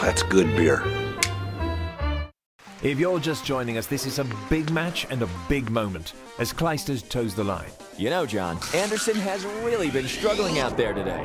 That's 0.00 0.22
good 0.22 0.46
beer. 0.56 0.82
If 2.82 2.98
you're 2.98 3.20
just 3.20 3.44
joining 3.44 3.76
us, 3.76 3.86
this 3.86 4.06
is 4.06 4.18
a 4.18 4.26
big 4.48 4.70
match 4.70 5.06
and 5.10 5.20
a 5.22 5.28
big 5.48 5.70
moment 5.70 6.14
as 6.38 6.50
Clijsters 6.50 7.06
toes 7.06 7.34
the 7.34 7.44
line. 7.44 7.68
You 7.98 8.08
know, 8.08 8.24
John, 8.24 8.58
Anderson 8.74 9.16
has 9.16 9.44
really 9.44 9.90
been 9.90 10.08
struggling 10.08 10.58
out 10.60 10.78
there 10.78 10.94
today. 10.94 11.24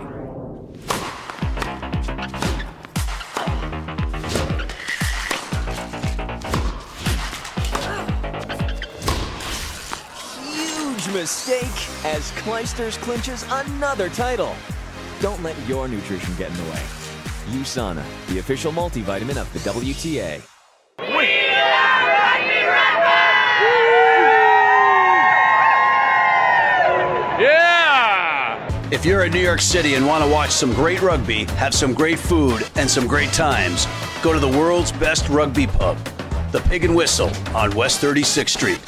Huge 10.43 11.07
mistake 11.13 12.05
as 12.05 12.31
Clijsters 12.31 12.97
clinches 12.97 13.45
another 13.49 14.09
title. 14.09 14.53
Don't 15.21 15.41
let 15.41 15.55
your 15.69 15.87
nutrition 15.87 16.35
get 16.35 16.51
in 16.51 16.57
the 16.57 16.63
way. 16.71 17.14
USANA, 17.45 18.03
the 18.27 18.39
official 18.39 18.71
multivitamin 18.71 19.37
of 19.37 19.51
the 19.53 19.59
WTA. 19.59 20.41
Yeah! 27.39 28.89
If 28.91 29.05
you're 29.05 29.25
in 29.25 29.33
New 29.33 29.39
York 29.39 29.59
City 29.59 29.95
and 29.95 30.07
want 30.07 30.23
to 30.23 30.29
watch 30.29 30.51
some 30.51 30.73
great 30.73 31.01
rugby, 31.01 31.43
have 31.55 31.73
some 31.73 31.93
great 31.93 32.17
food, 32.17 32.65
and 32.75 32.89
some 32.89 33.07
great 33.07 33.33
times, 33.33 33.87
go 34.23 34.31
to 34.31 34.39
the 34.39 34.47
world's 34.47 34.91
best 34.93 35.27
rugby 35.27 35.67
pub, 35.67 35.97
the 36.51 36.61
Pig 36.61 36.85
and 36.85 36.95
Whistle 36.95 37.29
on 37.55 37.75
West 37.75 38.01
36th 38.01 38.49
Street. 38.49 38.79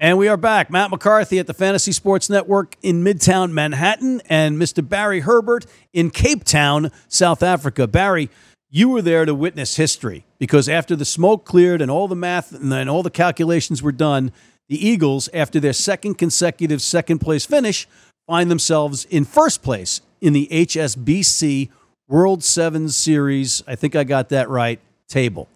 And 0.00 0.16
we 0.16 0.28
are 0.28 0.36
back. 0.36 0.70
Matt 0.70 0.92
McCarthy 0.92 1.40
at 1.40 1.48
the 1.48 1.54
Fantasy 1.54 1.90
Sports 1.90 2.30
Network 2.30 2.76
in 2.82 3.02
Midtown 3.02 3.50
Manhattan 3.50 4.22
and 4.28 4.56
Mr. 4.56 4.88
Barry 4.88 5.20
Herbert 5.20 5.66
in 5.92 6.10
Cape 6.10 6.44
Town, 6.44 6.92
South 7.08 7.42
Africa. 7.42 7.88
Barry, 7.88 8.30
you 8.70 8.90
were 8.90 9.02
there 9.02 9.24
to 9.24 9.34
witness 9.34 9.74
history 9.74 10.24
because 10.38 10.68
after 10.68 10.94
the 10.94 11.04
smoke 11.04 11.44
cleared 11.44 11.82
and 11.82 11.90
all 11.90 12.06
the 12.06 12.14
math 12.14 12.52
and 12.52 12.88
all 12.88 13.02
the 13.02 13.10
calculations 13.10 13.82
were 13.82 13.90
done, 13.90 14.30
the 14.68 14.86
Eagles, 14.86 15.28
after 15.34 15.58
their 15.58 15.72
second 15.72 16.14
consecutive 16.14 16.80
second 16.80 17.18
place 17.18 17.44
finish, 17.44 17.88
find 18.28 18.52
themselves 18.52 19.04
in 19.06 19.24
first 19.24 19.64
place 19.64 20.00
in 20.20 20.32
the 20.32 20.46
HSBC 20.52 21.70
World 22.06 22.44
Sevens 22.44 22.96
Series. 22.96 23.64
I 23.66 23.74
think 23.74 23.96
I 23.96 24.04
got 24.04 24.28
that 24.28 24.48
right. 24.48 24.78
Table. 25.08 25.48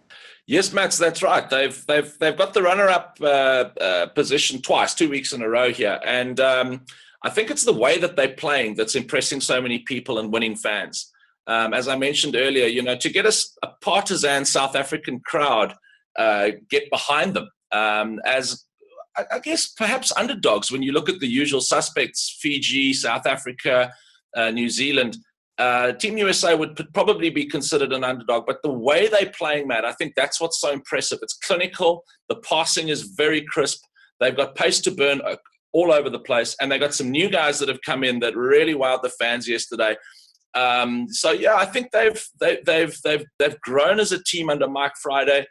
Yes, 0.47 0.73
Matt, 0.73 0.93
that's 0.93 1.23
right. 1.23 1.49
They've 1.49 1.87
they've 1.87 2.19
they've 2.19 2.37
got 2.37 2.53
the 2.53 2.63
runner-up 2.63 3.19
uh, 3.21 3.25
uh, 3.81 4.07
position 4.07 4.61
twice, 4.61 4.93
two 4.93 5.09
weeks 5.09 5.33
in 5.33 5.43
a 5.43 5.49
row 5.49 5.73
here, 5.73 6.01
and 6.05 6.41
um, 6.41 6.85
I 7.25 7.31
think 7.31 7.51
it's 7.51 7.65
the 7.65 7.73
way 7.73 7.99
that 7.99 8.17
they're 8.17 8.35
playing 8.35 8.75
that's 8.75 8.97
impressing 8.97 9.41
so 9.41 9.61
many 9.61 9.81
people 9.81 10.19
and 10.19 10.33
winning 10.33 10.57
fans. 10.57 11.13
Um, 11.47 11.73
as 11.73 11.87
I 11.87 11.97
mentioned 11.97 12.35
earlier, 12.35 12.67
you 12.67 12.83
know, 12.83 12.97
to 12.97 13.09
get 13.09 13.27
a, 13.27 13.35
a 13.63 13.69
partisan 13.83 14.45
South 14.45 14.75
African 14.75 15.21
crowd 15.21 15.75
uh, 16.17 16.51
get 16.69 16.91
behind 16.91 17.35
them 17.35 17.49
um, 17.73 18.21
as 18.25 18.65
I, 19.17 19.25
I 19.33 19.39
guess 19.39 19.69
perhaps 19.69 20.13
underdogs 20.17 20.71
when 20.71 20.83
you 20.83 20.93
look 20.93 21.09
at 21.09 21.21
the 21.21 21.29
usual 21.29 21.61
suspects: 21.61 22.37
Fiji, 22.41 22.93
South 22.93 23.27
Africa, 23.27 23.93
uh, 24.37 24.51
New 24.51 24.69
Zealand 24.69 25.17
uh, 25.59 25.93
Team 25.93 26.17
USA 26.19 26.55
would 26.55 26.81
probably 26.95 27.31
be 27.31 27.47
considered 27.47 27.93
an 27.93 28.05
underdog, 28.05 28.47
but 28.47 28.63
the 28.63 28.73
way 28.73 29.09
they're 29.09 29.33
playing, 29.37 29.69
Matt, 29.69 29.85
I 29.85 29.93
think 29.93 30.15
that's 30.17 30.41
what's 30.41 30.61
so 30.61 30.73
impressive. 30.73 31.19
It's 31.23 31.35
clinical. 31.35 32.05
The 32.29 32.37
passing 32.37 32.89
is 32.89 33.03
very 33.03 33.45
crisp. 33.45 33.83
They've 34.19 34.37
got 34.37 34.55
pace 34.55 34.81
to 34.83 34.91
burn 34.91 35.21
uh, 35.21 35.37
all 35.73 35.93
over 35.93 36.09
the 36.09 36.19
place, 36.21 36.57
and 36.61 36.71
they've 36.71 36.81
got 36.81 36.95
some 36.95 37.11
new 37.11 37.29
guys 37.29 37.59
that 37.59 37.69
have 37.69 37.81
come 37.85 38.03
in 38.05 38.21
that 38.21 38.37
really 38.37 38.75
wowed 38.75 39.03
the 39.03 39.11
fans 39.11 39.49
yesterday. 39.49 39.97
Um, 40.55 41.07
so 41.11 41.33
yeah, 41.33 41.55
I 41.55 41.65
think 41.65 41.91
they've 41.93 42.23
they, 42.41 42.59
they've 42.65 42.97
they've 43.05 43.25
they've 43.39 43.61
grown 43.61 44.01
as 44.01 44.13
a 44.13 44.23
team 44.23 44.51
under 44.51 44.69
Mike 44.69 44.93
Friday. 45.03 45.47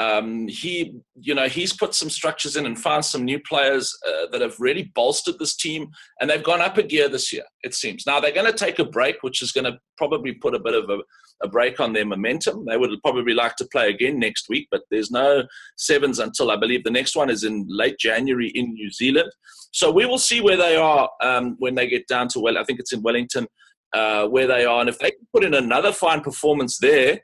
Um, 0.00 0.48
he, 0.48 0.94
you 1.14 1.34
know, 1.34 1.46
he's 1.46 1.74
put 1.74 1.94
some 1.94 2.08
structures 2.08 2.56
in 2.56 2.64
and 2.64 2.80
found 2.80 3.04
some 3.04 3.22
new 3.22 3.38
players 3.38 3.94
uh, 4.08 4.28
that 4.32 4.40
have 4.40 4.58
really 4.58 4.90
bolstered 4.94 5.38
this 5.38 5.54
team, 5.54 5.90
and 6.18 6.30
they've 6.30 6.42
gone 6.42 6.62
up 6.62 6.78
a 6.78 6.82
gear 6.82 7.10
this 7.10 7.30
year. 7.34 7.44
It 7.62 7.74
seems 7.74 8.06
now 8.06 8.18
they're 8.18 8.32
going 8.32 8.50
to 8.50 8.56
take 8.56 8.78
a 8.78 8.84
break, 8.84 9.16
which 9.20 9.42
is 9.42 9.52
going 9.52 9.70
to 9.70 9.78
probably 9.98 10.32
put 10.32 10.54
a 10.54 10.58
bit 10.58 10.72
of 10.72 10.88
a, 10.88 11.00
a, 11.42 11.48
break 11.48 11.80
on 11.80 11.92
their 11.92 12.06
momentum. 12.06 12.64
They 12.64 12.78
would 12.78 12.90
probably 13.02 13.34
like 13.34 13.56
to 13.56 13.68
play 13.70 13.90
again 13.90 14.18
next 14.18 14.48
week, 14.48 14.68
but 14.70 14.80
there's 14.90 15.10
no 15.10 15.42
sevens 15.76 16.18
until 16.18 16.50
I 16.50 16.56
believe 16.56 16.82
the 16.82 16.90
next 16.90 17.14
one 17.14 17.28
is 17.28 17.44
in 17.44 17.66
late 17.68 17.98
January 17.98 18.48
in 18.54 18.72
New 18.72 18.90
Zealand. 18.90 19.30
So 19.70 19.90
we 19.90 20.06
will 20.06 20.18
see 20.18 20.40
where 20.40 20.56
they 20.56 20.76
are 20.76 21.10
um, 21.22 21.56
when 21.58 21.74
they 21.74 21.86
get 21.86 22.08
down 22.08 22.28
to 22.28 22.40
well, 22.40 22.56
I 22.56 22.64
think 22.64 22.80
it's 22.80 22.94
in 22.94 23.02
Wellington. 23.02 23.46
Uh, 23.92 24.24
where 24.28 24.46
they 24.46 24.64
are, 24.64 24.78
and 24.78 24.88
if 24.88 25.00
they 25.00 25.10
can 25.10 25.26
put 25.34 25.42
in 25.42 25.52
another 25.52 25.90
fine 25.90 26.20
performance 26.20 26.78
there, 26.78 27.18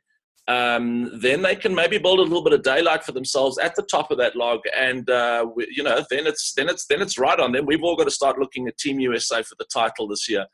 um, 0.48 1.10
then 1.18 1.42
they 1.42 1.56
can 1.56 1.74
maybe 1.74 1.98
build 1.98 2.20
a 2.20 2.22
little 2.22 2.42
bit 2.42 2.52
of 2.52 2.62
daylight 2.62 3.04
for 3.04 3.12
themselves 3.12 3.58
at 3.58 3.74
the 3.74 3.82
top 3.82 4.10
of 4.10 4.18
that 4.18 4.36
log, 4.36 4.60
and 4.76 5.08
uh, 5.10 5.44
we, 5.54 5.66
you 5.74 5.82
know, 5.82 6.04
then 6.08 6.26
it's 6.26 6.52
then 6.54 6.68
it's 6.68 6.86
then 6.86 7.02
it's 7.02 7.18
right 7.18 7.38
on 7.38 7.52
them. 7.52 7.66
We've 7.66 7.82
all 7.82 7.96
got 7.96 8.04
to 8.04 8.12
start 8.12 8.38
looking 8.38 8.68
at 8.68 8.78
Team 8.78 9.00
USA 9.00 9.42
for 9.42 9.56
the 9.58 9.66
title 9.72 10.06
this 10.06 10.28
year. 10.28 10.46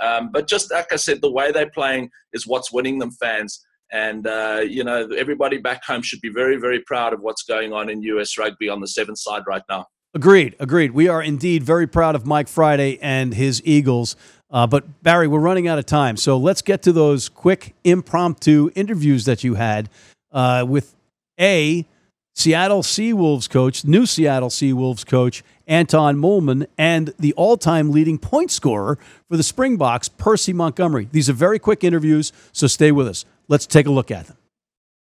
Um, 0.00 0.30
but 0.32 0.46
just 0.46 0.72
like 0.72 0.92
I 0.92 0.96
said, 0.96 1.20
the 1.20 1.30
way 1.30 1.50
they're 1.50 1.70
playing 1.70 2.10
is 2.32 2.46
what's 2.46 2.72
winning 2.72 2.98
them 2.98 3.10
fans. 3.10 3.64
And 3.92 4.26
uh, 4.26 4.62
you 4.66 4.84
know, 4.84 5.08
everybody 5.18 5.58
back 5.58 5.84
home 5.84 6.02
should 6.02 6.20
be 6.20 6.30
very, 6.30 6.56
very 6.56 6.80
proud 6.80 7.12
of 7.12 7.20
what's 7.20 7.42
going 7.42 7.72
on 7.72 7.90
in 7.90 8.02
US 8.02 8.38
rugby 8.38 8.68
on 8.68 8.80
the 8.80 8.86
seventh 8.86 9.18
side 9.18 9.42
right 9.48 9.62
now. 9.68 9.86
Agreed, 10.14 10.56
agreed. 10.58 10.90
We 10.90 11.06
are 11.06 11.22
indeed 11.22 11.62
very 11.62 11.86
proud 11.86 12.16
of 12.16 12.26
Mike 12.26 12.48
Friday 12.48 12.98
and 13.00 13.34
his 13.34 13.62
Eagles. 13.64 14.16
Uh, 14.50 14.66
but 14.66 15.02
Barry, 15.02 15.28
we're 15.28 15.38
running 15.38 15.68
out 15.68 15.78
of 15.78 15.86
time, 15.86 16.16
so 16.16 16.36
let's 16.36 16.60
get 16.60 16.82
to 16.82 16.92
those 16.92 17.28
quick 17.28 17.74
impromptu 17.84 18.70
interviews 18.74 19.24
that 19.24 19.44
you 19.44 19.54
had 19.54 19.88
uh, 20.32 20.64
with 20.66 20.96
a 21.38 21.86
Seattle 22.34 22.82
Seawolves 22.82 23.48
coach, 23.48 23.84
new 23.84 24.06
Seattle 24.06 24.48
Seawolves 24.48 25.06
coach 25.06 25.44
Anton 25.66 26.16
Moolman, 26.16 26.66
and 26.76 27.14
the 27.18 27.32
all-time 27.34 27.92
leading 27.92 28.18
point 28.18 28.50
scorer 28.50 28.98
for 29.28 29.36
the 29.36 29.42
Springboks, 29.42 30.08
Percy 30.08 30.52
Montgomery. 30.52 31.08
These 31.12 31.30
are 31.30 31.34
very 31.34 31.58
quick 31.58 31.84
interviews, 31.84 32.32
so 32.50 32.66
stay 32.66 32.90
with 32.90 33.06
us. 33.06 33.24
Let's 33.46 33.66
take 33.66 33.86
a 33.86 33.90
look 33.90 34.10
at 34.10 34.26
them. 34.26 34.36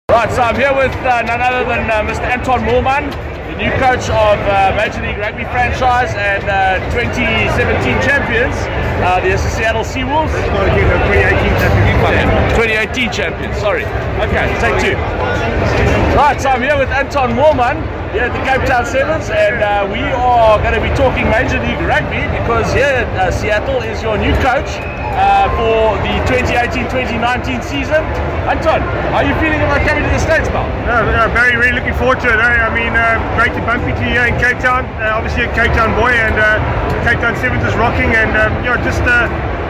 Right, 0.10 0.29
so 0.31 0.41
I'm 0.41 0.55
here 0.55 0.75
with 0.75 0.91
uh, 0.91 1.22
none 1.22 1.39
other 1.39 1.63
than 1.65 1.89
uh, 1.89 2.01
Mr. 2.01 2.22
Anton 2.22 2.62
Moolman, 2.62 3.12
the 3.12 3.29
new 3.60 3.72
coach 3.72 4.08
of 4.10 4.39
uh, 4.48 4.74
Major 4.78 5.01
League 5.06 5.18
Rugby 5.18 5.44
franchise 5.44 6.16
and 6.16 6.44
uh, 6.48 6.80
2017 6.96 8.00
champions, 8.01 8.56
uh, 9.04 9.20
the 9.20 9.38
Seattle 9.38 9.84
Seawolves. 9.84 10.32
2018 10.32 11.36
champions. 11.60 12.54
2018 12.56 13.12
champions, 13.12 13.58
sorry. 13.58 13.84
Okay, 14.24 14.48
take 14.63 14.80
two. 14.80 16.09
Right, 16.18 16.42
so 16.42 16.50
I'm 16.50 16.62
here 16.62 16.78
with 16.78 16.89
Anton 16.89 17.38
Moolman 17.38 17.80
here 18.12 18.25
at 18.25 18.34
the 18.34 18.42
Cape 18.42 18.66
Town 18.66 18.82
Sevens, 18.82 19.30
and 19.30 19.62
uh, 19.62 19.86
we 19.86 20.01
are 20.01 20.58
going 20.58 20.74
to 20.74 20.82
be 20.82 20.89
talking 20.98 21.30
Major 21.30 21.62
League 21.62 21.80
Rugby 21.86 22.25
because 22.34 22.66
here 22.74 23.06
at 23.06 23.08
uh, 23.13 23.30
Seattle 23.30 23.86
is 23.86 24.01
your 24.01 24.18
new 24.18 24.34
coach 24.42 24.82
uh, 25.13 25.46
for 25.54 25.94
the 26.01 26.18
2018-2019 26.25 27.62
season. 27.62 28.01
Anton, 28.50 28.82
how 29.13 29.22
are 29.22 29.28
you 29.30 29.38
feeling 29.38 29.62
about 29.62 29.86
coming 29.86 30.01
to 30.01 30.10
the 30.10 30.18
States, 30.18 30.50
pal? 30.50 30.66
Uh, 30.89 31.30
very, 31.30 31.54
really 31.54 31.78
looking 31.78 31.94
forward 31.94 32.18
to 32.25 32.28
it. 32.34 32.42
Eh? 32.42 32.58
I 32.58 32.74
mean, 32.74 32.98
uh, 32.98 33.22
great 33.38 33.54
to 33.54 33.62
bump 33.62 33.86
into 33.86 34.01
you 34.01 34.18
here 34.18 34.25
in 34.25 34.34
Cape 34.42 34.58
Town. 34.58 34.89
Uh, 34.98 35.13
obviously 35.13 35.46
a 35.46 35.51
Cape 35.54 35.72
Town 35.78 35.94
boy, 35.94 36.10
and 36.10 36.34
uh, 36.36 36.58
Cape 37.06 37.22
Town 37.22 37.38
Sevens 37.38 37.62
is 37.62 37.78
rocking, 37.78 38.18
and 38.18 38.34
um, 38.34 38.51
you 38.66 38.74
know, 38.74 38.82
just 38.82 39.06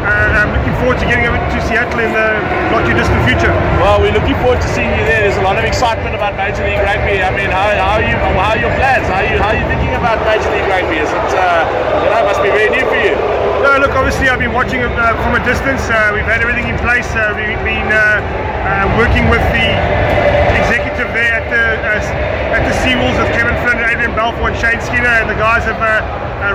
uh, 0.09 0.41
I'm 0.41 0.51
looking 0.57 0.73
forward 0.81 0.97
to 0.97 1.05
getting 1.05 1.29
over 1.29 1.37
to 1.37 1.57
Seattle 1.69 2.01
in 2.01 2.09
the 2.09 2.27
not 2.73 2.81
too 2.89 2.97
distant 2.97 3.21
future. 3.29 3.53
Well, 3.77 4.01
we're 4.01 4.15
looking 4.15 4.33
forward 4.41 4.57
to 4.59 4.69
seeing 4.73 4.89
you 4.97 5.03
there. 5.05 5.21
There's 5.21 5.37
a 5.37 5.45
lot 5.45 5.61
of 5.61 5.65
excitement 5.65 6.17
about 6.17 6.33
Major 6.33 6.65
League 6.65 6.81
Rugby. 6.81 7.21
I 7.21 7.29
mean, 7.29 7.53
how, 7.53 7.69
how 7.77 8.01
are 8.01 8.05
you? 8.05 8.17
How 8.17 8.57
are 8.57 8.59
your 8.59 8.73
plans? 8.81 9.05
How 9.05 9.21
are 9.21 9.29
you? 9.29 9.37
How 9.37 9.53
are 9.53 9.59
you 9.61 9.67
thinking 9.69 9.93
about 9.93 10.17
Major 10.25 10.49
League 10.49 10.65
Rugby? 10.65 10.97
Is 10.97 11.09
it? 11.13 11.29
Uh, 11.37 11.69
you 12.01 12.09
know, 12.09 12.25
it 12.25 12.27
must 12.27 12.41
be 12.41 12.49
very 12.49 12.73
new 12.73 12.85
for 12.89 12.97
you. 12.97 13.13
No, 13.61 13.77
look, 13.77 13.93
obviously 13.93 14.31
I've 14.31 14.41
been 14.41 14.55
watching 14.55 14.81
it 14.81 14.89
uh, 14.97 15.13
from 15.21 15.37
a 15.37 15.43
distance. 15.45 15.85
Uh, 15.85 16.15
we've 16.15 16.25
had 16.25 16.41
everything 16.41 16.71
in 16.71 16.77
place. 16.81 17.05
Uh, 17.13 17.35
we've 17.37 17.61
been 17.61 17.91
uh, 17.91 18.23
uh, 18.65 18.85
working 18.97 19.29
with 19.29 19.43
the 19.53 19.67
executive 20.57 21.11
there 21.13 21.37
at 21.37 21.45
the 21.51 21.61
uh, 21.85 22.38
at 22.55 22.65
the 22.65 22.73
Seawolves 22.81 23.17
with 23.21 23.31
Kevin 23.37 23.55
Flynn, 23.61 23.77
Adrian 23.83 24.15
Balfour, 24.15 24.49
and 24.49 24.57
Shane 24.57 24.81
Skinner, 24.81 25.21
and 25.21 25.29
the 25.29 25.37
guys 25.37 25.63
have 25.65 25.77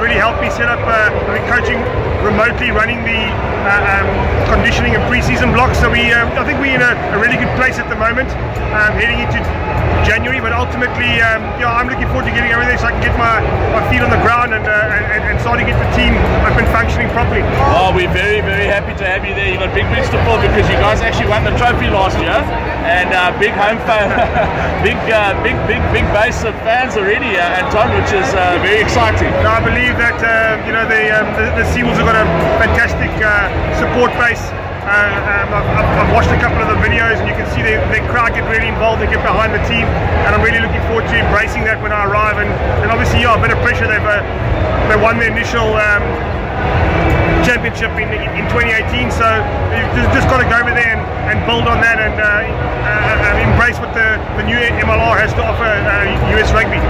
really 0.01 0.17
helped 0.17 0.41
me 0.41 0.51
set 0.51 0.69
up. 0.69 0.81
I've 0.81 1.13
been 1.31 1.47
coaching 1.47 1.79
remotely, 2.25 2.73
running 2.73 3.05
the 3.05 3.21
um, 3.69 4.09
conditioning 4.49 4.97
and 4.97 5.05
preseason 5.13 5.53
blocks. 5.53 5.81
So 5.81 5.93
we, 5.93 6.13
I 6.13 6.45
think 6.45 6.61
we're 6.61 6.77
in 6.77 6.85
a, 6.85 6.97
a, 7.13 7.19
really 7.21 7.37
good 7.37 7.53
place 7.57 7.77
at 7.77 7.89
the 7.93 7.97
moment, 7.97 8.29
um, 8.73 8.97
heading 8.97 9.21
into 9.21 9.41
January. 10.09 10.41
But 10.41 10.57
ultimately, 10.57 11.21
um, 11.21 11.45
yeah, 11.61 11.73
I'm 11.73 11.89
looking 11.89 12.09
forward 12.09 12.29
to 12.29 12.33
getting 12.33 12.53
everything 12.53 12.81
so 12.81 12.89
I 12.89 12.97
can 12.97 13.05
get 13.05 13.17
my, 13.21 13.45
my 13.77 13.85
feet 13.93 14.01
on 14.01 14.09
the 14.09 14.21
ground 14.25 14.57
and, 14.57 14.65
and, 14.65 15.23
and 15.25 15.37
starting 15.41 15.69
to 15.69 15.73
get 15.73 15.79
the 15.81 15.91
team 15.93 16.17
up 16.49 16.57
and 16.57 16.67
functioning 16.73 17.13
properly. 17.13 17.45
Oh, 17.77 17.93
we're 17.93 18.13
very, 18.13 18.41
very 18.41 18.67
happy 18.67 18.97
to 18.97 19.05
have 19.05 19.25
you 19.25 19.37
there. 19.37 19.53
You've 19.53 19.61
got 19.61 19.77
big 19.77 19.89
boots 19.93 20.09
to 20.13 20.19
fill 20.25 20.41
because 20.41 20.65
you 20.69 20.81
guys 20.81 21.05
actually 21.05 21.29
won 21.29 21.45
the 21.45 21.53
trophy 21.61 21.93
last 21.93 22.17
year, 22.21 22.37
and 22.89 23.13
uh, 23.13 23.37
big 23.37 23.53
home 23.53 23.81
fan, 23.85 24.09
big, 24.87 24.97
uh, 25.13 25.37
big, 25.45 25.57
big, 25.69 25.84
big 25.91 26.07
base 26.14 26.45
of 26.45 26.55
fans 26.62 26.97
already, 26.97 27.37
uh, 27.37 27.61
Anton, 27.61 27.91
which 27.99 28.12
is 28.14 28.29
uh, 28.33 28.61
very 28.62 28.81
exciting. 28.81 29.33
No, 29.43 29.50
I 29.50 29.61
believe 29.61 29.99
that 29.99 30.21
uh, 30.23 30.61
you 30.64 30.73
know 30.73 30.87
the, 30.87 31.11
um, 31.11 31.26
the 31.37 31.50
the 31.59 31.64
Seawolves 31.73 31.99
have 31.99 32.07
got 32.07 32.17
a 32.17 32.26
fantastic 32.62 33.11
uh, 33.21 33.50
support 33.76 34.12
base. 34.17 34.43
Uh, 34.85 34.93
um, 34.93 35.49
I've, 35.49 36.05
I've, 36.05 36.12
watched 36.12 36.29
a 36.29 36.37
couple 36.37 36.61
of 36.61 36.69
the 36.69 36.76
videos 36.85 37.17
and 37.17 37.25
you 37.25 37.33
can 37.33 37.49
see 37.57 37.64
the, 37.64 37.81
the 37.88 38.05
crowd 38.12 38.37
get 38.37 38.45
really 38.53 38.69
involved 38.69 39.00
and 39.00 39.09
get 39.09 39.25
behind 39.25 39.57
the 39.57 39.64
team 39.64 39.88
and 40.29 40.37
I'm 40.37 40.45
really 40.45 40.61
looking 40.61 40.85
forward 40.93 41.09
to 41.09 41.17
embracing 41.17 41.64
that 41.64 41.81
when 41.81 41.88
I 41.88 42.05
arrive 42.05 42.37
and, 42.37 42.53
and 42.85 42.93
obviously 42.93 43.25
yeah 43.25 43.33
a 43.33 43.41
bit 43.41 43.49
of 43.49 43.57
pressure 43.64 43.88
they've 43.88 44.05
uh, 44.05 44.21
they 44.93 45.00
won 45.00 45.17
the 45.17 45.25
initial 45.25 45.73
um, 45.73 46.05
championship 47.45 47.93
in, 48.01 48.09
in 48.11 48.45
2018 48.49 49.13
so 49.13 49.29
you've 49.93 50.13
just 50.17 50.27
got 50.33 50.41
to 50.41 50.49
go 50.49 50.57
over 50.57 50.73
there 50.73 50.97
and, 50.97 51.05
and 51.29 51.37
build 51.45 51.69
on 51.69 51.79
that 51.85 52.01
and 52.01 52.17
uh, 52.17 52.25
uh, 52.25 53.45
embrace 53.45 53.77
what 53.77 53.93
the, 53.93 54.17
the 54.41 54.45
new 54.49 54.57
MLR 54.57 55.17
has 55.21 55.33
to 55.37 55.43
offer 55.45 55.69
US 55.69 56.51
uh, 56.51 56.57
rugby. 56.57 56.81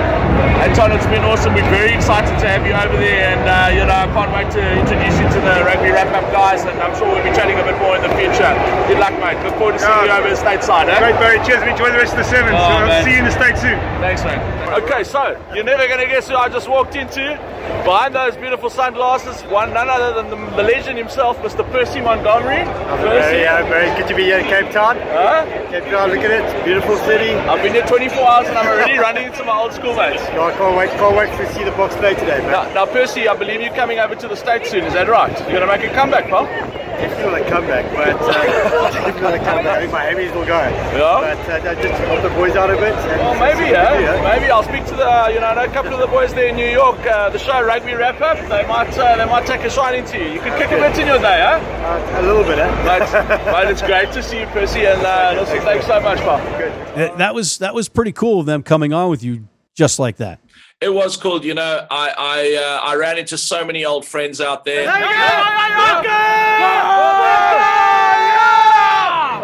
Anton, 0.63 0.95
it's 0.95 1.07
been 1.11 1.27
awesome. 1.27 1.53
We're 1.53 1.67
very 1.69 1.93
excited 1.93 2.39
to 2.39 2.47
have 2.47 2.63
you 2.63 2.73
over 2.73 2.95
there 2.97 3.35
and 3.35 3.45
uh, 3.45 3.75
you 3.75 3.83
know 3.83 3.99
I 3.99 4.07
can't 4.15 4.31
wait 4.31 4.49
to 4.55 4.63
introduce 4.63 5.19
you 5.19 5.27
to 5.27 5.41
the 5.43 5.67
rugby 5.67 5.91
wrap-up 5.91 6.25
guys 6.31 6.63
and 6.63 6.79
I'm 6.79 6.95
sure 6.95 7.11
we'll 7.11 7.27
be 7.27 7.35
chatting 7.35 7.59
a 7.59 7.67
bit 7.67 7.77
more 7.83 7.99
in 7.99 8.03
the 8.07 8.15
future. 8.15 8.49
Good 8.87 9.03
luck 9.03 9.15
mate. 9.19 9.43
Look 9.43 9.59
forward 9.59 9.77
to 9.77 9.83
seeing 9.83 10.07
you 10.07 10.15
over 10.15 10.31
the 10.31 10.39
stateside. 10.39 10.87
Eh? 10.87 10.97
Great 11.03 11.19
Barry, 11.19 11.43
cheers 11.43 11.67
enjoy 11.67 11.91
the 11.91 11.99
rest 11.99 12.15
of 12.15 12.23
the 12.23 12.29
sevens. 12.31 12.55
Oh, 12.55 12.79
so 12.87 13.03
see 13.03 13.19
you 13.19 13.23
in 13.23 13.27
the 13.27 13.35
States 13.35 13.59
soon. 13.59 13.79
Thanks 13.99 14.23
man. 14.23 14.39
Okay, 14.73 15.05
so 15.05 15.41
you're 15.55 15.65
never 15.65 15.87
going 15.87 16.01
to 16.01 16.07
guess 16.07 16.29
who 16.29 16.35
I 16.35 16.49
just 16.49 16.69
walked 16.69 16.97
into. 16.97 17.37
Behind 17.85 18.15
those 18.15 18.37
beautiful 18.37 18.71
sunglasses, 18.71 19.43
one 19.51 19.73
none 19.73 19.89
other 19.89 20.15
than 20.15 20.31
the, 20.31 20.57
the 20.57 20.63
legend 20.63 20.99
himself, 20.99 21.37
Mr. 21.39 21.69
Percy 21.71 22.01
Montgomery. 22.01 22.65
Percy. 22.65 23.39
Yeah, 23.39 23.63
very 23.69 23.87
good 23.99 24.09
to 24.09 24.17
be 24.17 24.25
here 24.25 24.39
in 24.39 24.47
Cape 24.47 24.73
Town. 24.73 24.97
Huh? 24.97 25.45
Cape 25.71 25.85
Town, 25.85 26.11
look 26.11 26.19
at 26.19 26.31
it, 26.31 26.65
beautiful 26.65 26.97
city. 26.99 27.35
I've 27.35 27.63
been 27.63 27.75
here 27.75 27.87
24 27.87 28.19
hours 28.19 28.49
and 28.49 28.57
I'm 28.57 28.67
already 28.67 28.99
running 29.07 29.27
into 29.27 29.45
my 29.45 29.57
old 29.57 29.73
schoolmates. 29.73 30.23
Yeah, 30.23 30.43
I 30.43 30.53
can't 30.57 30.77
wait, 30.77 30.91
can't 30.91 31.17
wait 31.17 31.31
to 31.39 31.55
see 31.55 31.63
the 31.63 31.73
Boks 31.73 31.97
play 31.99 32.15
today, 32.15 32.39
man. 32.39 32.51
Now, 32.51 32.75
now, 32.75 32.87
Percy, 32.87 33.29
I 33.29 33.37
believe 33.37 33.61
you're 33.61 33.75
coming 33.75 33.99
over 33.99 34.15
to 34.15 34.29
the 34.29 34.37
States 34.37 34.71
soon, 34.71 34.85
is 34.85 34.95
that 34.95 35.09
right? 35.09 35.31
You're 35.41 35.61
going 35.61 35.61
to 35.61 35.67
make 35.67 35.85
a 35.85 35.95
comeback, 35.95 36.25
pal? 36.29 36.47
Definitely 36.95 37.33
want 37.33 37.45
to 37.45 37.51
come 37.51 37.67
back, 37.67 37.85
but 37.95 38.15
uh, 38.15 38.91
definitely 38.91 39.23
want 39.23 39.37
to 39.37 39.45
come 39.45 39.65
back. 39.65 39.67
I 39.67 39.81
think 39.81 39.93
my 39.93 40.05
Heavies 40.05 40.33
will 40.33 40.47
go. 40.47 40.59
Yeah. 40.59 41.35
But 41.35 41.67
uh, 41.67 41.75
just 41.75 42.01
to 42.01 42.07
help 42.07 42.23
the 42.23 42.31
boys 42.31 42.57
out 42.57 42.71
a 42.71 42.77
bit. 42.77 42.95
Well, 42.95 43.35
maybe, 43.35 43.71
yeah. 43.71 43.99
yeah. 43.99 44.23
Maybe 44.23 44.51
I'll 44.51 44.63
speak 44.63 44.85
to 44.87 44.97
the, 44.97 45.07
uh, 45.07 45.29
you 45.29 45.41
know, 45.41 45.51
a 45.51 45.69
couple 45.69 45.93
of 45.93 46.01
the 46.01 46.07
boys 46.07 46.33
there 46.35 46.49
in 46.49 46.57
New 46.57 46.69
York. 46.69 46.99
Uh, 47.01 47.31
the 47.31 47.39
show 47.39 47.63
Rugby 47.63 47.95
Wrap 47.95 48.21
Up. 48.21 48.39
They 48.49 48.67
might, 48.67 48.97
uh, 48.97 49.17
they 49.17 49.25
might 49.27 49.47
take 49.47 49.63
a 49.63 49.71
shine 49.71 49.95
into 49.95 50.19
you. 50.19 50.35
You 50.35 50.41
could 50.41 50.57
kick 50.59 50.71
a 50.71 50.77
bit 50.77 50.99
in 50.99 51.07
your 51.07 51.19
day, 51.19 51.41
huh? 51.43 51.61
Uh, 51.85 52.21
a 52.21 52.23
little 52.23 52.45
bit, 52.45 52.59
eh? 52.59 52.71
But, 52.85 53.11
but 53.45 53.71
it's 53.71 53.83
great 53.83 54.13
to 54.13 54.23
see 54.23 54.41
you, 54.41 54.47
Percy, 54.47 54.87
and 54.87 55.01
uh, 55.03 55.41
listen, 55.41 55.61
thanks 55.61 55.87
so 55.87 56.01
much, 56.01 56.19
pal. 56.19 56.39
Good. 56.59 57.19
That 57.19 57.35
was 57.35 57.59
that 57.59 57.75
was 57.75 57.89
pretty 57.89 58.13
cool 58.13 58.41
of 58.41 58.47
them 58.47 58.63
coming 58.63 58.93
on 58.93 59.11
with 59.11 59.23
you 59.23 59.49
just 59.75 59.99
like 59.99 60.19
that. 60.19 60.39
It 60.85 60.93
was 60.93 61.17
cool, 61.17 61.43
you 61.43 61.55
know. 61.55 61.87
I 61.91 62.13
I 62.15 62.63
uh, 62.63 62.81
I 62.91 62.95
ran 62.97 63.17
into 63.17 63.39
so 63.39 63.65
many 63.65 63.87
old 63.87 64.05
friends 64.05 64.39
out 64.39 64.67
there. 64.67 64.87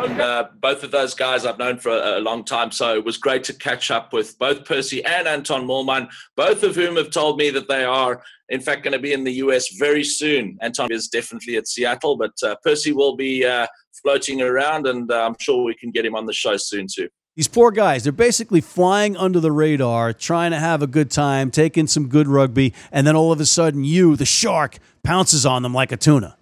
And, 0.03 0.20
uh, 0.20 0.48
both 0.61 0.83
of 0.83 0.90
those 0.90 1.14
guys 1.14 1.46
I've 1.46 1.59
known 1.59 1.79
for 1.79 1.92
a, 1.92 2.18
a, 2.18 2.20
long 2.20 2.44
time, 2.44 2.70
so 2.70 2.94
it 2.94 3.05
was 3.07 3.16
great 3.16 3.42
to 3.44 3.55
catch 3.55 3.90
up 3.90 4.12
with 4.12 4.38
both 4.38 4.66
Percy 4.66 5.03
and 5.05 5.26
Anton 5.26 5.66
Moolman, 5.66 6.11
both 6.37 6.62
of 6.62 6.74
whom 6.74 6.96
have 6.96 7.11
told 7.11 7.38
me 7.38 7.48
that 7.50 7.68
they 7.68 7.85
are, 7.85 8.22
in 8.50 8.61
fact, 8.61 8.83
going 8.83 8.92
to 8.92 8.98
be 8.98 9.14
in 9.14 9.24
the 9.24 9.33
US 9.44 9.68
very 9.79 10.05
soon. 10.05 10.59
Anton 10.61 10.92
is 10.92 11.09
definitely 11.09 11.57
at 11.57 11.68
Seattle, 11.68 12.16
but 12.16 12.33
uh, 12.42 12.55
Percy 12.62 12.92
will 12.92 13.16
be 13.16 13.46
uh, 13.46 13.66
floating 14.03 14.42
around, 14.42 14.87
and 14.87 15.11
uh, 15.11 15.24
I'm 15.26 15.37
sure 15.40 15.64
we 15.64 15.74
can 15.74 15.90
get 15.90 16.05
him 16.05 16.14
on 16.14 16.26
the 16.26 16.35
show 16.35 16.59
soon 16.59 16.87
too. 16.87 17.09
These 17.36 17.48
poor 17.48 17.70
guys, 17.70 18.02
they're 18.02 18.12
basically 18.12 18.60
flying 18.60 19.16
under 19.16 19.40
the 19.40 19.52
radar, 19.52 20.12
trying 20.12 20.50
to 20.50 20.58
have 20.58 20.82
a 20.82 20.86
good 20.86 21.10
time, 21.10 21.50
taking 21.50 21.86
some 21.86 22.08
good 22.08 22.28
rugby, 22.28 22.74
and 22.90 23.06
then 23.06 23.16
all 23.16 23.32
of 23.32 23.40
a 23.40 23.46
sudden, 23.46 23.84
you, 23.84 24.16
the 24.16 24.26
shark, 24.26 24.78
pounces 25.02 25.46
on 25.46 25.62
them 25.62 25.72
like 25.72 25.92
a 25.92 25.96
tuna. 25.96 26.36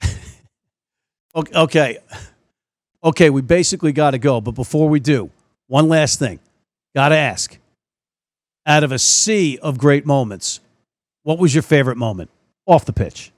okay. 1.34 1.98
Okay, 3.04 3.30
we 3.30 3.42
basically 3.42 3.92
got 3.92 4.12
to 4.12 4.18
go. 4.18 4.40
But 4.40 4.52
before 4.52 4.88
we 4.88 5.00
do, 5.00 5.30
one 5.66 5.88
last 5.88 6.18
thing. 6.18 6.38
Got 6.94 7.08
to 7.08 7.16
ask. 7.16 7.58
Out 8.64 8.84
of 8.84 8.92
a 8.92 8.98
sea 8.98 9.58
of 9.58 9.76
great 9.76 10.06
moments, 10.06 10.60
what 11.24 11.38
was 11.38 11.54
your 11.54 11.62
favorite 11.62 11.96
moment 11.96 12.30
off 12.66 12.84
the 12.84 12.92
pitch? 12.92 13.32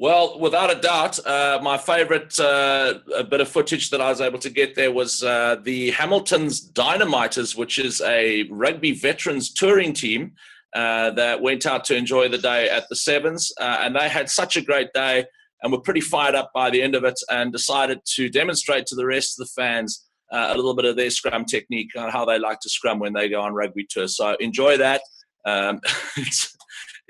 Well, 0.00 0.38
without 0.40 0.74
a 0.74 0.80
doubt, 0.80 1.18
uh, 1.26 1.58
my 1.62 1.76
favorite 1.76 2.40
uh, 2.40 3.00
bit 3.28 3.42
of 3.42 3.48
footage 3.48 3.90
that 3.90 4.00
I 4.00 4.08
was 4.08 4.22
able 4.22 4.38
to 4.38 4.48
get 4.48 4.74
there 4.74 4.90
was 4.90 5.22
uh, 5.22 5.56
the 5.62 5.90
Hamilton's 5.90 6.66
Dynamiters, 6.72 7.54
which 7.54 7.78
is 7.78 8.00
a 8.00 8.44
rugby 8.44 8.92
veterans 8.92 9.52
touring 9.52 9.92
team 9.92 10.32
uh, 10.74 11.10
that 11.10 11.42
went 11.42 11.66
out 11.66 11.84
to 11.84 11.96
enjoy 11.96 12.28
the 12.30 12.38
day 12.38 12.70
at 12.70 12.88
the 12.88 12.96
Sevens. 12.96 13.52
Uh, 13.60 13.80
and 13.82 13.94
they 13.94 14.08
had 14.08 14.30
such 14.30 14.56
a 14.56 14.62
great 14.62 14.90
day 14.94 15.26
and 15.62 15.70
were 15.70 15.82
pretty 15.82 16.00
fired 16.00 16.34
up 16.34 16.50
by 16.54 16.70
the 16.70 16.80
end 16.80 16.94
of 16.94 17.04
it 17.04 17.20
and 17.30 17.52
decided 17.52 18.00
to 18.14 18.30
demonstrate 18.30 18.86
to 18.86 18.94
the 18.94 19.04
rest 19.04 19.38
of 19.38 19.46
the 19.46 19.52
fans 19.52 20.06
uh, 20.32 20.48
a 20.48 20.56
little 20.56 20.74
bit 20.74 20.86
of 20.86 20.96
their 20.96 21.10
scrum 21.10 21.44
technique 21.44 21.90
on 21.94 22.08
how 22.10 22.24
they 22.24 22.38
like 22.38 22.60
to 22.60 22.70
scrum 22.70 23.00
when 23.00 23.12
they 23.12 23.28
go 23.28 23.42
on 23.42 23.52
rugby 23.52 23.86
tour. 23.90 24.08
So 24.08 24.34
enjoy 24.40 24.78
that. 24.78 25.02
Um, 25.44 25.82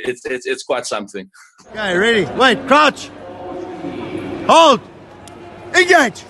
it's, 0.05 0.25
it's, 0.25 0.47
it's 0.47 0.63
quite 0.63 0.87
something. 0.87 1.31
Okay, 1.71 1.97
ready? 1.97 2.25
Wait, 2.37 2.67
crouch. 2.67 3.11
Hold. 4.49 4.81
Engage. 5.75 6.25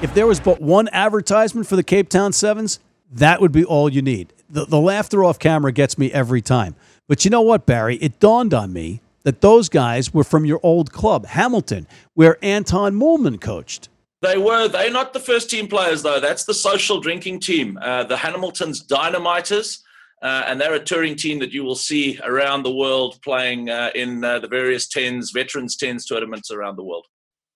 If 0.00 0.14
there 0.14 0.28
was 0.28 0.38
but 0.38 0.60
one 0.60 0.88
advertisement 0.92 1.66
for 1.66 1.74
the 1.74 1.82
Cape 1.82 2.08
Town 2.08 2.32
Sevens, 2.32 2.78
that 3.10 3.40
would 3.40 3.50
be 3.50 3.64
all 3.64 3.88
you 3.88 4.00
need. 4.00 4.32
The, 4.48 4.64
the 4.64 4.78
laughter 4.78 5.24
off 5.24 5.40
camera 5.40 5.72
gets 5.72 5.98
me 5.98 6.12
every 6.12 6.40
time. 6.40 6.76
But 7.08 7.24
you 7.24 7.32
know 7.32 7.42
what, 7.42 7.66
Barry? 7.66 7.96
It 7.96 8.20
dawned 8.20 8.54
on 8.54 8.72
me 8.72 9.00
that 9.24 9.40
those 9.40 9.68
guys 9.68 10.14
were 10.14 10.22
from 10.22 10.44
your 10.44 10.60
old 10.62 10.92
club, 10.92 11.26
Hamilton, 11.26 11.88
where 12.14 12.38
Anton 12.42 12.94
Moolman 12.94 13.40
coached. 13.40 13.88
They 14.22 14.38
were. 14.38 14.68
They're 14.68 14.92
not 14.92 15.12
the 15.12 15.20
first 15.20 15.50
team 15.50 15.66
players, 15.66 16.02
though. 16.02 16.20
That's 16.20 16.44
the 16.44 16.54
social 16.54 17.00
drinking 17.00 17.40
team, 17.40 17.76
uh, 17.82 18.04
the 18.04 18.16
Hamilton's 18.16 18.86
Dynamiters. 18.86 19.80
Uh, 20.22 20.44
and 20.46 20.60
they're 20.60 20.74
a 20.74 20.84
touring 20.84 21.16
team 21.16 21.40
that 21.40 21.52
you 21.52 21.64
will 21.64 21.76
see 21.76 22.20
around 22.22 22.62
the 22.62 22.74
world 22.74 23.18
playing 23.22 23.68
uh, 23.68 23.90
in 23.96 24.22
uh, 24.24 24.38
the 24.38 24.48
various 24.48 24.86
tens, 24.86 25.32
veterans 25.32 25.76
tens 25.76 26.06
tournaments 26.06 26.52
around 26.52 26.76
the 26.76 26.84
world. 26.84 27.06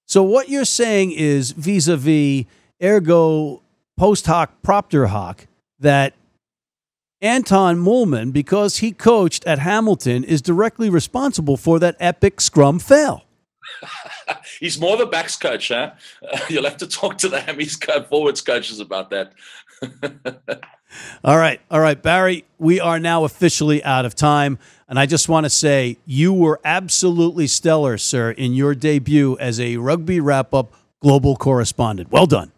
So 0.07 0.23
what 0.23 0.49
you're 0.49 0.65
saying 0.65 1.13
is 1.13 1.53
vis-a-vis 1.53 2.45
ergo 2.83 3.63
post 3.97 4.27
hoc 4.27 4.63
propter 4.63 5.07
hoc 5.07 5.47
that 5.79 6.15
Anton 7.21 7.77
Moolman, 7.77 8.33
because 8.33 8.79
he 8.79 8.91
coached 8.91 9.47
at 9.47 9.61
Hamilton, 9.61 10.25
is 10.25 10.43
directly 10.43 10.91
responsible 10.91 11.57
for 11.57 11.79
that 11.79 11.97
epic 12.01 12.41
scrum 12.41 12.81
fail. 12.81 13.25
He's 14.61 14.81
more 14.81 15.01
a 15.01 15.07
backs 15.07 15.37
coach, 15.37 15.69
huh? 15.69 15.93
you'll 16.49 16.65
have 16.65 16.77
to 16.79 16.87
talk 16.87 17.19
to 17.19 17.29
the 17.29 17.39
Hammies 17.39 18.09
forwards 18.09 18.41
coaches 18.41 18.81
about 18.81 19.11
that. 19.11 19.33
all 21.25 21.37
right, 21.37 21.61
all 21.71 21.81
right, 21.81 22.01
Barry. 22.01 22.45
We 22.59 22.81
are 22.81 22.99
now 22.99 23.25
officially 23.25 23.83
out 23.85 24.05
of 24.05 24.15
time, 24.15 24.59
and 24.89 24.99
I 24.99 25.07
just 25.07 25.29
want 25.29 25.45
to 25.45 25.51
say 25.51 25.99
you 26.07 26.33
were 26.33 26.61
absolutely 26.65 27.47
stellar, 27.47 27.99
sir, 27.99 28.31
in 28.31 28.55
your 28.55 28.75
debut 28.75 29.37
as 29.39 29.59
a 29.61 29.77
rugby 29.77 30.21
wrap-up 30.21 30.73
global 31.01 31.37
correspondent. 31.37 32.11
Well 32.11 32.27
done. 32.27 32.53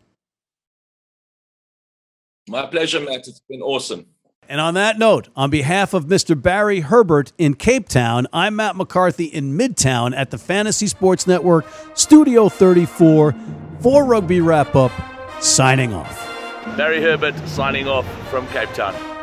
My 2.48 2.66
pleasure, 2.66 3.00
Matt. 3.00 3.26
It's 3.26 3.40
been 3.48 3.62
awesome. 3.62 4.06
And 4.48 4.60
on 4.60 4.74
that 4.74 4.98
note, 4.98 5.28
on 5.34 5.48
behalf 5.48 5.94
of 5.94 6.04
Mr. 6.04 6.40
Barry 6.40 6.80
Herbert 6.80 7.32
in 7.38 7.54
Cape 7.54 7.88
Town, 7.88 8.26
I'm 8.32 8.56
Matt 8.56 8.76
McCarthy 8.76 9.24
in 9.24 9.56
Midtown 9.56 10.14
at 10.14 10.30
the 10.30 10.36
Fantasy 10.36 10.86
Sports 10.86 11.26
Network, 11.26 11.64
Studio 11.94 12.50
34, 12.50 13.34
for 13.80 14.04
Rugby 14.04 14.42
Wrap 14.42 14.76
Up, 14.76 14.92
signing 15.40 15.94
off. 15.94 16.33
Barry 16.76 17.00
Herbert 17.00 17.36
signing 17.46 17.86
off 17.86 18.06
from 18.30 18.48
Cape 18.48 18.72
Town. 18.74 19.13